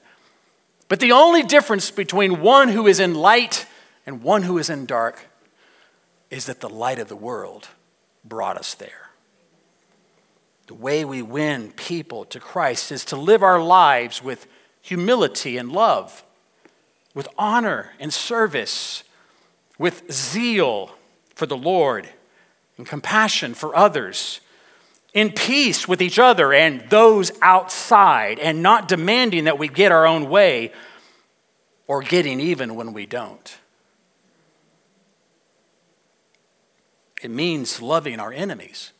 But 0.87 1.01
the 1.01 1.11
only 1.11 1.43
difference 1.43 1.91
between 1.91 2.39
one 2.39 2.69
who 2.69 2.87
is 2.87 3.01
in 3.01 3.15
light 3.15 3.65
and 4.05 4.23
one 4.23 4.43
who 4.43 4.57
is 4.57 4.69
in 4.69 4.85
dark 4.85 5.27
is 6.29 6.45
that 6.45 6.61
the 6.61 6.69
light 6.69 6.99
of 6.99 7.09
the 7.09 7.15
world 7.17 7.67
brought 8.23 8.57
us 8.57 8.73
there. 8.75 9.06
The 10.67 10.73
way 10.73 11.05
we 11.05 11.21
win 11.21 11.71
people 11.71 12.25
to 12.25 12.39
Christ 12.39 12.91
is 12.91 13.05
to 13.05 13.15
live 13.15 13.41
our 13.41 13.61
lives 13.61 14.21
with 14.21 14.47
humility 14.81 15.57
and 15.57 15.71
love, 15.71 16.23
with 17.13 17.27
honor 17.37 17.93
and 17.99 18.13
service, 18.13 19.03
with 19.77 20.11
zeal 20.11 20.91
for 21.33 21.45
the 21.45 21.57
Lord 21.57 22.09
and 22.77 22.85
compassion 22.85 23.53
for 23.53 23.75
others, 23.75 24.41
in 25.13 25.31
peace 25.31 25.87
with 25.87 26.01
each 26.01 26.19
other 26.19 26.53
and 26.53 26.81
those 26.89 27.31
outside, 27.41 28.37
and 28.37 28.61
not 28.61 28.89
demanding 28.89 29.45
that 29.45 29.57
we 29.57 29.69
get 29.69 29.91
our 29.91 30.05
own 30.05 30.29
way 30.29 30.73
or 31.87 32.01
getting 32.01 32.41
even 32.41 32.75
when 32.75 32.91
we 32.91 33.05
don't. 33.05 33.57
It 37.23 37.31
means 37.31 37.81
loving 37.81 38.19
our 38.19 38.33
enemies. 38.33 38.91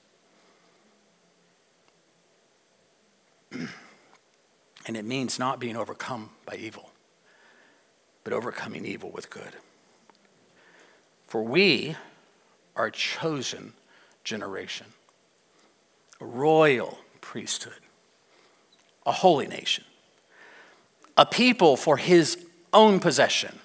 and 4.87 4.97
it 4.97 5.05
means 5.05 5.39
not 5.39 5.59
being 5.59 5.75
overcome 5.75 6.31
by 6.45 6.55
evil, 6.55 6.91
but 8.23 8.33
overcoming 8.33 8.85
evil 8.85 9.11
with 9.11 9.29
good. 9.29 9.53
For 11.27 11.43
we 11.43 11.95
are 12.75 12.87
a 12.87 12.91
chosen 12.91 13.73
generation, 14.23 14.87
a 16.21 16.25
royal 16.25 16.99
priesthood, 17.21 17.81
a 19.05 19.11
holy 19.11 19.47
nation, 19.47 19.83
a 21.17 21.25
people 21.25 21.75
for 21.75 21.97
his 21.97 22.45
own 22.73 22.99
possession, 22.99 23.59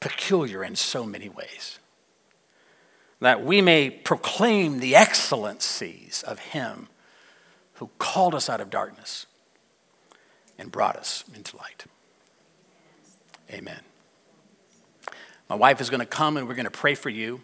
peculiar 0.00 0.64
in 0.64 0.74
so 0.74 1.04
many 1.04 1.28
ways, 1.28 1.78
that 3.20 3.44
we 3.44 3.60
may 3.60 3.90
proclaim 3.90 4.80
the 4.80 4.94
excellencies 4.94 6.22
of 6.26 6.38
him 6.38 6.88
who 7.76 7.90
called 7.98 8.34
us 8.34 8.48
out 8.48 8.60
of 8.60 8.70
darkness 8.70 9.26
and 10.58 10.72
brought 10.72 10.96
us 10.96 11.24
into 11.34 11.56
light. 11.56 11.84
Amen. 13.50 13.80
My 15.48 15.54
wife 15.54 15.80
is 15.80 15.90
going 15.90 16.00
to 16.00 16.06
come 16.06 16.36
and 16.36 16.48
we're 16.48 16.54
going 16.54 16.64
to 16.64 16.70
pray 16.70 16.94
for 16.94 17.10
you. 17.10 17.40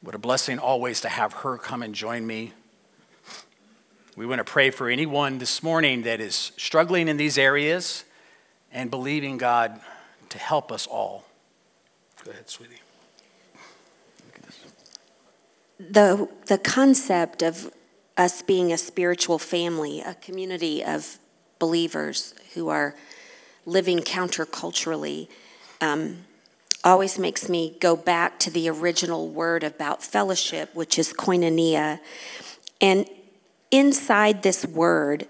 What 0.00 0.14
a 0.14 0.18
blessing 0.18 0.58
always 0.58 1.00
to 1.02 1.08
have 1.08 1.32
her 1.32 1.58
come 1.58 1.82
and 1.82 1.94
join 1.94 2.26
me. 2.26 2.52
We 4.16 4.26
want 4.26 4.38
to 4.38 4.44
pray 4.44 4.70
for 4.70 4.88
anyone 4.88 5.38
this 5.38 5.62
morning 5.62 6.02
that 6.02 6.20
is 6.20 6.52
struggling 6.56 7.06
in 7.06 7.16
these 7.16 7.36
areas 7.36 8.04
and 8.72 8.90
believing 8.90 9.36
God 9.36 9.78
to 10.30 10.38
help 10.38 10.72
us 10.72 10.86
all. 10.86 11.24
Go 12.24 12.30
ahead, 12.30 12.48
sweetie. 12.48 12.80
The, 15.78 16.28
the 16.46 16.56
concept 16.56 17.42
of 17.42 17.70
us 18.16 18.42
being 18.42 18.72
a 18.72 18.78
spiritual 18.78 19.38
family, 19.38 20.00
a 20.00 20.14
community 20.14 20.82
of 20.82 21.18
believers 21.58 22.34
who 22.54 22.68
are 22.68 22.94
living 23.64 23.98
counterculturally, 23.98 25.28
um, 25.80 26.24
always 26.84 27.18
makes 27.18 27.48
me 27.48 27.76
go 27.80 27.96
back 27.96 28.38
to 28.38 28.50
the 28.50 28.68
original 28.68 29.28
word 29.28 29.64
about 29.64 30.02
fellowship, 30.02 30.74
which 30.74 30.98
is 30.98 31.12
koinonia. 31.12 31.98
And 32.80 33.08
inside 33.70 34.42
this 34.42 34.64
word 34.64 35.26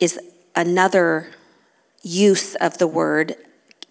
is 0.00 0.18
another 0.54 1.30
use 2.02 2.54
of 2.56 2.78
the 2.78 2.86
word, 2.86 3.36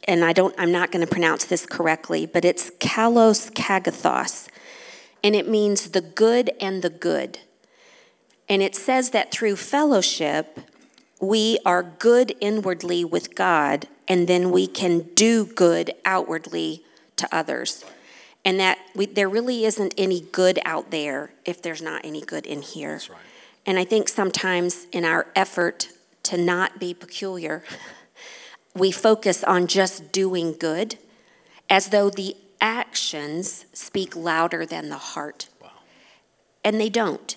and 0.07 0.23
I 0.23 0.33
don't 0.33 0.53
I'm 0.57 0.71
not 0.71 0.91
going 0.91 1.05
to 1.05 1.11
pronounce 1.11 1.45
this 1.45 1.65
correctly, 1.65 2.25
but 2.25 2.45
it's 2.45 2.69
kalos 2.71 3.51
kagathos, 3.51 4.47
and 5.23 5.35
it 5.35 5.47
means 5.47 5.89
the 5.89 6.01
good 6.01 6.51
and 6.59 6.81
the 6.81 6.89
good. 6.89 7.39
And 8.47 8.61
it 8.61 8.75
says 8.75 9.09
that 9.11 9.31
through 9.31 9.55
fellowship, 9.55 10.59
we 11.19 11.57
are 11.65 11.81
good 11.81 12.35
inwardly 12.39 13.03
with 13.03 13.35
God, 13.35 13.87
and 14.07 14.27
then 14.27 14.51
we 14.51 14.67
can 14.67 14.99
do 15.15 15.45
good 15.45 15.93
outwardly 16.05 16.83
to 17.15 17.35
others. 17.35 17.83
And 18.43 18.59
that 18.59 18.77
we, 18.93 19.07
there 19.07 19.29
really 19.29 19.65
isn't 19.65 19.93
any 19.97 20.21
good 20.21 20.59
out 20.65 20.91
there 20.91 21.33
if 21.45 21.61
there's 21.61 21.81
not 21.81 22.05
any 22.05 22.21
good 22.21 22.45
in 22.45 22.61
here. 22.61 22.91
That's 22.91 23.09
right. 23.09 23.19
And 23.65 23.79
I 23.79 23.85
think 23.85 24.07
sometimes 24.07 24.85
in 24.91 25.05
our 25.05 25.27
effort 25.35 25.89
to 26.23 26.37
not 26.37 26.79
be 26.79 26.93
peculiar, 26.93 27.63
we 28.75 28.91
focus 28.91 29.43
on 29.43 29.65
just 29.65 30.11
doing 30.11 30.53
good 30.53 30.97
as 31.69 31.87
though 31.87 32.11
the 32.11 32.35
actions 32.61 33.65
speak 33.73 34.15
louder 34.15 34.65
than 34.65 34.89
the 34.89 34.97
heart. 34.97 35.49
Wow. 35.61 35.69
And 36.63 36.79
they 36.79 36.89
don't. 36.89 37.35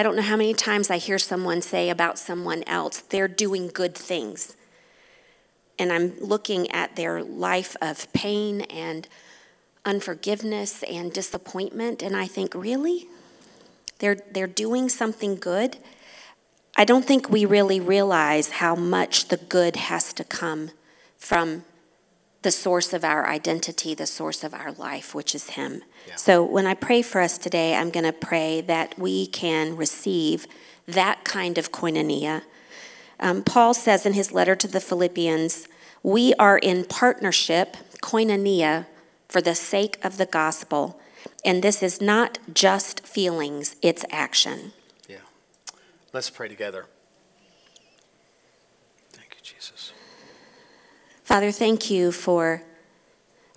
I 0.00 0.02
don't 0.02 0.16
know 0.16 0.22
how 0.22 0.36
many 0.36 0.54
times 0.54 0.88
I 0.88 0.96
hear 0.96 1.18
someone 1.18 1.60
say 1.60 1.90
about 1.90 2.18
someone 2.18 2.64
else, 2.66 3.00
they're 3.00 3.28
doing 3.28 3.68
good 3.68 3.94
things. 3.94 4.56
And 5.78 5.92
I'm 5.92 6.18
looking 6.18 6.70
at 6.70 6.96
their 6.96 7.22
life 7.22 7.76
of 7.82 8.10
pain 8.14 8.62
and 8.62 9.06
unforgiveness 9.84 10.82
and 10.84 11.12
disappointment, 11.12 12.02
and 12.02 12.16
I 12.16 12.26
think, 12.26 12.54
really? 12.54 13.08
They're, 13.98 14.16
they're 14.32 14.46
doing 14.46 14.88
something 14.88 15.36
good? 15.36 15.76
I 16.78 16.86
don't 16.86 17.04
think 17.04 17.28
we 17.28 17.44
really 17.44 17.78
realize 17.78 18.52
how 18.52 18.74
much 18.74 19.28
the 19.28 19.36
good 19.36 19.76
has 19.76 20.14
to 20.14 20.24
come 20.24 20.70
from 21.18 21.66
the 22.42 22.50
source 22.50 22.92
of 22.92 23.04
our 23.04 23.28
identity, 23.28 23.94
the 23.94 24.06
source 24.06 24.42
of 24.42 24.54
our 24.54 24.72
life, 24.72 25.14
which 25.14 25.34
is 25.34 25.50
Him. 25.50 25.82
Yeah. 26.08 26.16
So 26.16 26.42
when 26.42 26.66
I 26.66 26.74
pray 26.74 27.02
for 27.02 27.20
us 27.20 27.36
today, 27.36 27.74
I'm 27.74 27.90
going 27.90 28.06
to 28.06 28.12
pray 28.12 28.60
that 28.62 28.98
we 28.98 29.26
can 29.26 29.76
receive 29.76 30.46
that 30.86 31.24
kind 31.24 31.58
of 31.58 31.72
koinonia. 31.72 32.42
Um, 33.18 33.42
Paul 33.42 33.74
says 33.74 34.06
in 34.06 34.14
his 34.14 34.32
letter 34.32 34.56
to 34.56 34.66
the 34.66 34.80
Philippians, 34.80 35.68
we 36.02 36.32
are 36.34 36.56
in 36.56 36.84
partnership, 36.84 37.76
koinonia, 38.02 38.86
for 39.28 39.42
the 39.42 39.54
sake 39.54 40.02
of 40.02 40.16
the 40.16 40.26
gospel. 40.26 40.98
And 41.44 41.62
this 41.62 41.82
is 41.82 42.00
not 42.00 42.38
just 42.52 43.06
feelings, 43.06 43.76
it's 43.82 44.04
action. 44.10 44.72
Yeah. 45.06 45.18
Let's 46.12 46.30
pray 46.30 46.48
together. 46.48 46.86
Thank 49.12 49.34
you, 49.36 49.42
Jesus. 49.42 49.92
Father, 51.30 51.52
thank 51.52 51.92
you 51.92 52.10
for 52.10 52.64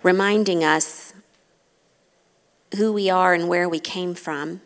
reminding 0.04 0.62
us 0.62 1.12
who 2.76 2.92
we 2.92 3.10
are 3.10 3.34
and 3.34 3.48
where 3.48 3.68
we 3.68 3.80
came 3.80 4.14
from, 4.14 4.60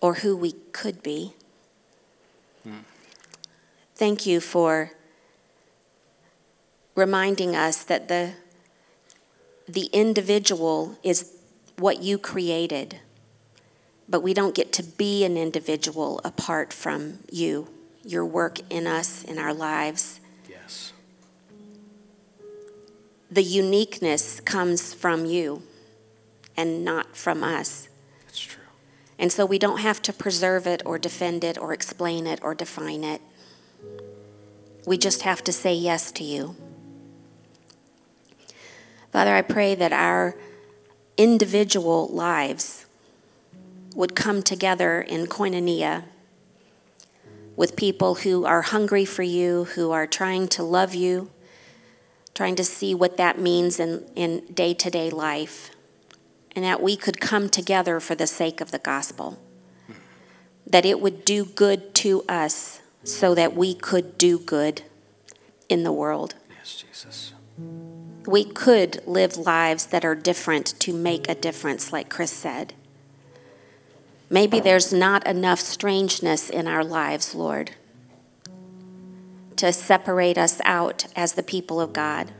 or 0.00 0.14
who 0.14 0.36
we 0.36 0.52
could 0.70 1.02
be. 1.02 1.34
Hmm. 2.62 2.86
Thank 3.96 4.24
you 4.24 4.38
for 4.38 4.92
reminding 6.94 7.56
us 7.56 7.82
that 7.82 8.06
the, 8.06 8.34
the 9.66 9.86
individual 9.86 10.96
is 11.02 11.32
what 11.76 12.04
you 12.04 12.18
created, 12.18 13.00
but 14.08 14.22
we 14.22 14.32
don't 14.32 14.54
get 14.54 14.72
to 14.74 14.84
be 14.84 15.24
an 15.24 15.36
individual 15.36 16.20
apart 16.22 16.72
from 16.72 17.18
you, 17.32 17.66
your 18.04 18.24
work 18.24 18.60
in 18.70 18.86
us, 18.86 19.24
in 19.24 19.38
our 19.38 19.52
lives. 19.52 20.20
The 23.30 23.42
uniqueness 23.42 24.40
comes 24.40 24.94
from 24.94 25.24
you 25.24 25.62
and 26.56 26.84
not 26.84 27.16
from 27.16 27.42
us. 27.42 27.88
That's 28.24 28.38
true. 28.38 28.62
And 29.18 29.32
so 29.32 29.44
we 29.44 29.58
don't 29.58 29.78
have 29.78 30.00
to 30.02 30.12
preserve 30.12 30.66
it 30.66 30.82
or 30.84 30.98
defend 30.98 31.42
it 31.44 31.58
or 31.58 31.72
explain 31.72 32.26
it 32.26 32.40
or 32.42 32.54
define 32.54 33.04
it. 33.04 33.20
We 34.86 34.96
just 34.96 35.22
have 35.22 35.42
to 35.44 35.52
say 35.52 35.74
yes 35.74 36.12
to 36.12 36.24
you. 36.24 36.54
Father, 39.10 39.34
I 39.34 39.42
pray 39.42 39.74
that 39.74 39.92
our 39.92 40.36
individual 41.16 42.08
lives 42.08 42.86
would 43.94 44.14
come 44.14 44.42
together 44.42 45.00
in 45.00 45.26
koinonia 45.26 46.04
with 47.56 47.74
people 47.74 48.16
who 48.16 48.44
are 48.44 48.60
hungry 48.60 49.06
for 49.06 49.22
you, 49.22 49.64
who 49.74 49.90
are 49.90 50.06
trying 50.06 50.46
to 50.46 50.62
love 50.62 50.94
you, 50.94 51.30
trying 52.36 52.54
to 52.54 52.62
see 52.62 52.94
what 52.94 53.16
that 53.16 53.40
means 53.40 53.80
in, 53.80 54.04
in 54.14 54.44
day-to-day 54.52 55.08
life, 55.08 55.70
and 56.54 56.62
that 56.62 56.82
we 56.82 56.94
could 56.94 57.18
come 57.18 57.48
together 57.48 57.98
for 57.98 58.14
the 58.14 58.26
sake 58.26 58.60
of 58.60 58.70
the 58.70 58.78
gospel. 58.78 59.42
That 60.66 60.84
it 60.84 61.00
would 61.00 61.24
do 61.24 61.46
good 61.46 61.94
to 61.96 62.24
us 62.28 62.82
so 63.04 63.34
that 63.34 63.56
we 63.56 63.74
could 63.74 64.18
do 64.18 64.38
good 64.38 64.82
in 65.70 65.82
the 65.82 65.92
world. 65.92 66.34
Yes, 66.58 66.84
Jesus. 66.84 67.32
We 68.26 68.44
could 68.44 69.00
live 69.06 69.38
lives 69.38 69.86
that 69.86 70.04
are 70.04 70.14
different 70.14 70.78
to 70.80 70.92
make 70.92 71.30
a 71.30 71.34
difference, 71.34 71.90
like 71.90 72.10
Chris 72.10 72.32
said. 72.32 72.74
Maybe 74.28 74.60
there's 74.60 74.92
not 74.92 75.26
enough 75.26 75.60
strangeness 75.60 76.50
in 76.50 76.68
our 76.68 76.84
lives, 76.84 77.34
Lord, 77.34 77.70
to 79.56 79.72
separate 79.72 80.36
us 80.38 80.60
out 80.64 81.06
as 81.16 81.32
the 81.32 81.42
people 81.42 81.80
of 81.80 81.92
God. 81.92 82.32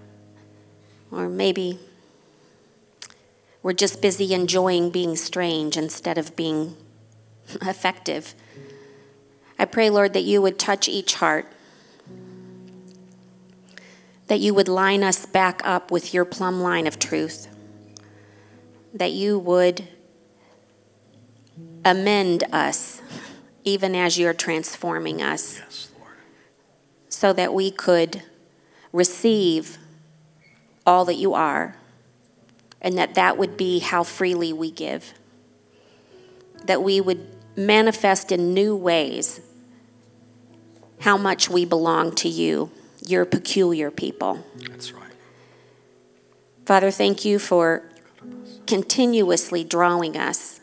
Or 1.11 1.29
maybe 1.29 1.79
we're 3.62 3.72
just 3.72 4.02
busy 4.02 4.35
enjoying 4.35 4.90
being 4.90 5.16
strange 5.16 5.76
instead 5.76 6.18
of 6.18 6.37
being 6.37 6.76
effective. 7.62 8.35
I 9.59 9.64
pray, 9.64 9.88
Lord, 9.88 10.12
that 10.12 10.24
you 10.24 10.42
would 10.42 10.59
touch 10.59 10.88
each 10.88 11.14
heart, 11.14 11.46
that 14.26 14.40
you 14.40 14.52
would 14.52 14.68
line 14.68 15.02
us 15.02 15.24
back 15.24 15.62
up 15.64 15.90
with 15.90 16.12
your 16.12 16.24
plumb 16.24 16.61
line 16.61 16.87
of 16.87 16.98
truth, 16.98 17.48
that 18.92 19.12
you 19.12 19.38
would 19.38 19.88
amend 21.85 22.44
us 22.52 23.00
even 23.64 23.94
as 23.94 24.18
you're 24.18 24.35
transforming 24.35 25.22
us 25.22 25.59
Yes. 25.59 25.95
So 27.16 27.32
that 27.32 27.54
we 27.54 27.70
could 27.70 28.22
receive 28.92 29.78
all 30.86 31.06
that 31.06 31.14
you 31.14 31.32
are 31.32 31.74
and 32.82 32.98
that 32.98 33.14
that 33.14 33.38
would 33.38 33.56
be 33.56 33.78
how 33.78 34.02
freely 34.02 34.52
we 34.52 34.70
give 34.70 35.14
that 36.66 36.82
we 36.82 37.00
would 37.00 37.26
manifest 37.56 38.30
in 38.30 38.52
new 38.52 38.76
ways 38.76 39.40
how 41.00 41.16
much 41.16 41.48
we 41.48 41.64
belong 41.64 42.14
to 42.14 42.28
you 42.28 42.70
your 43.00 43.24
peculiar 43.24 43.90
people 43.90 44.44
That's 44.68 44.92
right. 44.92 45.10
father 46.66 46.90
thank 46.90 47.24
you 47.24 47.38
for 47.38 47.82
continuously 48.66 49.64
drawing 49.64 50.18
us 50.18 50.60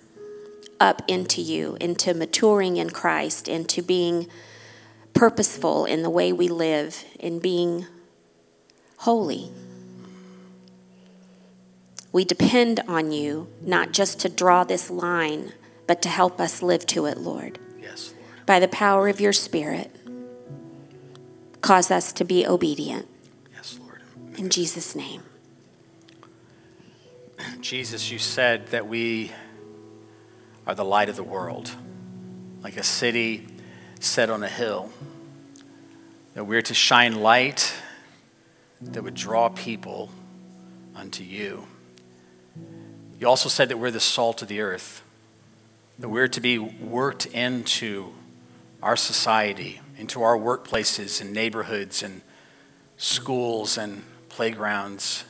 up 0.79 1.01
into 1.07 1.41
you 1.41 1.77
into 1.81 2.13
maturing 2.13 2.77
in 2.77 2.91
christ 2.91 3.47
into 3.47 3.81
being 3.81 4.27
purposeful 5.23 5.85
in 5.85 6.03
the 6.03 6.09
way 6.09 6.33
we 6.33 6.49
live 6.49 7.05
in 7.17 7.39
being 7.39 7.87
holy 8.97 9.49
we 12.11 12.25
depend 12.25 12.81
on 12.89 13.09
you 13.13 13.47
not 13.61 13.93
just 13.93 14.19
to 14.19 14.27
draw 14.27 14.65
this 14.65 14.89
line, 14.89 15.53
but 15.87 16.01
to 16.01 16.09
help 16.09 16.41
us 16.41 16.61
live 16.61 16.85
to 16.85 17.05
it, 17.05 17.17
Lord. 17.17 17.57
Yes, 17.81 18.13
Lord. 18.13 18.45
By 18.45 18.59
the 18.59 18.67
power 18.67 19.07
of 19.07 19.21
your 19.21 19.31
Spirit, 19.31 19.95
cause 21.61 21.89
us 21.89 22.11
to 22.13 22.25
be 22.25 22.45
obedient. 22.45 23.07
Yes, 23.55 23.79
Lord. 23.81 24.01
In 24.37 24.49
Jesus' 24.49 24.93
name, 24.93 25.23
Jesus, 27.61 28.11
you 28.11 28.19
said 28.19 28.67
that 28.67 28.87
we 28.87 29.31
are 30.67 30.75
the 30.75 30.85
light 30.85 31.07
of 31.07 31.15
the 31.15 31.23
world, 31.23 31.71
like 32.61 32.77
a 32.77 32.83
city 32.83 33.47
set 33.99 34.29
on 34.29 34.43
a 34.43 34.49
hill, 34.49 34.91
that 36.33 36.45
we're 36.45 36.61
to 36.61 36.73
shine 36.73 37.21
light 37.21 37.73
that 38.81 39.03
would 39.03 39.13
draw 39.13 39.49
people 39.49 40.09
unto 40.95 41.23
you. 41.23 41.67
You 43.19 43.27
also 43.27 43.49
said 43.49 43.69
that 43.69 43.77
we're 43.77 43.91
the 43.91 43.99
salt 43.99 44.41
of 44.41 44.47
the 44.47 44.61
earth, 44.61 45.01
that 45.99 46.09
we're 46.09 46.27
to 46.27 46.41
be 46.41 46.57
worked 46.57 47.25
into 47.27 48.13
our 48.81 48.97
society, 48.97 49.79
into 49.97 50.23
our 50.23 50.37
workplaces 50.37 51.21
and 51.21 51.31
neighborhoods 51.31 52.03
and 52.03 52.21
schools 52.97 53.77
and 53.77 54.03
playgrounds, 54.29 55.23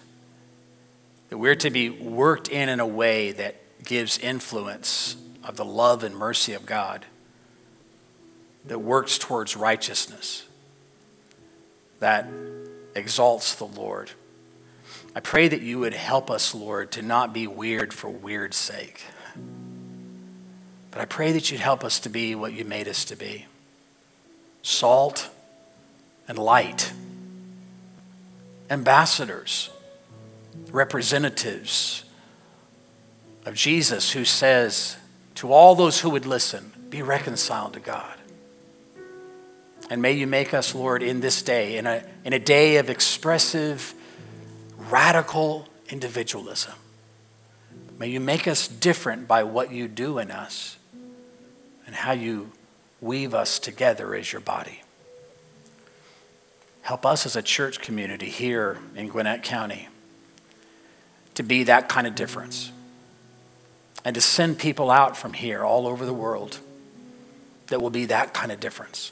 that 1.29 1.37
we're 1.37 1.55
to 1.55 1.69
be 1.69 1.89
worked 1.89 2.47
in 2.47 2.69
in 2.69 2.79
a 2.79 2.87
way 2.87 3.31
that 3.31 3.57
gives 3.83 4.17
influence 4.17 5.17
of 5.43 5.57
the 5.57 5.65
love 5.65 6.03
and 6.03 6.15
mercy 6.15 6.53
of 6.53 6.65
God, 6.65 7.05
that 8.65 8.79
works 8.79 9.17
towards 9.17 9.57
righteousness, 9.57 10.45
that 12.03 12.27
exalts 12.95 13.55
the 13.55 13.65
Lord. 13.65 14.11
I 15.15 15.21
pray 15.21 15.47
that 15.47 15.61
you 15.61 15.79
would 15.79 15.93
help 15.93 16.29
us, 16.29 16.53
Lord, 16.53 16.91
to 16.91 17.01
not 17.01 17.33
be 17.33 17.47
weird 17.47 17.93
for 17.93 18.09
weird's 18.09 18.57
sake. 18.57 19.05
But 20.91 21.01
I 21.01 21.05
pray 21.05 21.31
that 21.31 21.49
you'd 21.49 21.61
help 21.61 21.83
us 21.83 21.99
to 22.01 22.09
be 22.09 22.35
what 22.35 22.51
you 22.51 22.65
made 22.65 22.87
us 22.87 23.05
to 23.05 23.15
be 23.15 23.45
salt 24.61 25.29
and 26.27 26.37
light, 26.37 26.91
ambassadors, 28.69 29.69
representatives 30.71 32.03
of 33.45 33.55
Jesus 33.55 34.11
who 34.11 34.25
says 34.25 34.97
to 35.35 35.51
all 35.51 35.73
those 35.73 36.01
who 36.01 36.09
would 36.09 36.25
listen, 36.25 36.71
be 36.89 37.01
reconciled 37.01 37.73
to 37.73 37.79
God. 37.79 38.17
And 39.89 40.01
may 40.01 40.13
you 40.13 40.27
make 40.27 40.53
us, 40.53 40.73
Lord, 40.73 41.03
in 41.03 41.19
this 41.19 41.41
day, 41.41 41.77
in 41.77 41.85
a, 41.85 42.03
in 42.23 42.33
a 42.33 42.39
day 42.39 42.77
of 42.77 42.89
expressive, 42.89 43.93
radical 44.77 45.67
individualism. 45.89 46.73
May 47.99 48.07
you 48.07 48.19
make 48.19 48.47
us 48.47 48.67
different 48.67 49.27
by 49.27 49.43
what 49.43 49.71
you 49.71 49.87
do 49.87 50.17
in 50.17 50.31
us 50.31 50.77
and 51.85 51.95
how 51.95 52.13
you 52.13 52.51
weave 53.01 53.33
us 53.33 53.59
together 53.59 54.15
as 54.15 54.31
your 54.31 54.41
body. 54.41 54.81
Help 56.81 57.05
us 57.05 57.25
as 57.25 57.35
a 57.35 57.41
church 57.41 57.79
community 57.79 58.29
here 58.29 58.79
in 58.95 59.07
Gwinnett 59.07 59.43
County 59.43 59.87
to 61.35 61.43
be 61.43 61.63
that 61.63 61.89
kind 61.89 62.07
of 62.07 62.15
difference 62.15 62.71
and 64.03 64.13
to 64.15 64.21
send 64.21 64.57
people 64.59 64.91
out 64.91 65.15
from 65.15 65.33
here 65.33 65.63
all 65.63 65.87
over 65.87 66.05
the 66.05 66.13
world 66.13 66.59
that 67.67 67.81
will 67.81 67.89
be 67.89 68.05
that 68.05 68.33
kind 68.33 68.51
of 68.51 68.59
difference. 68.59 69.11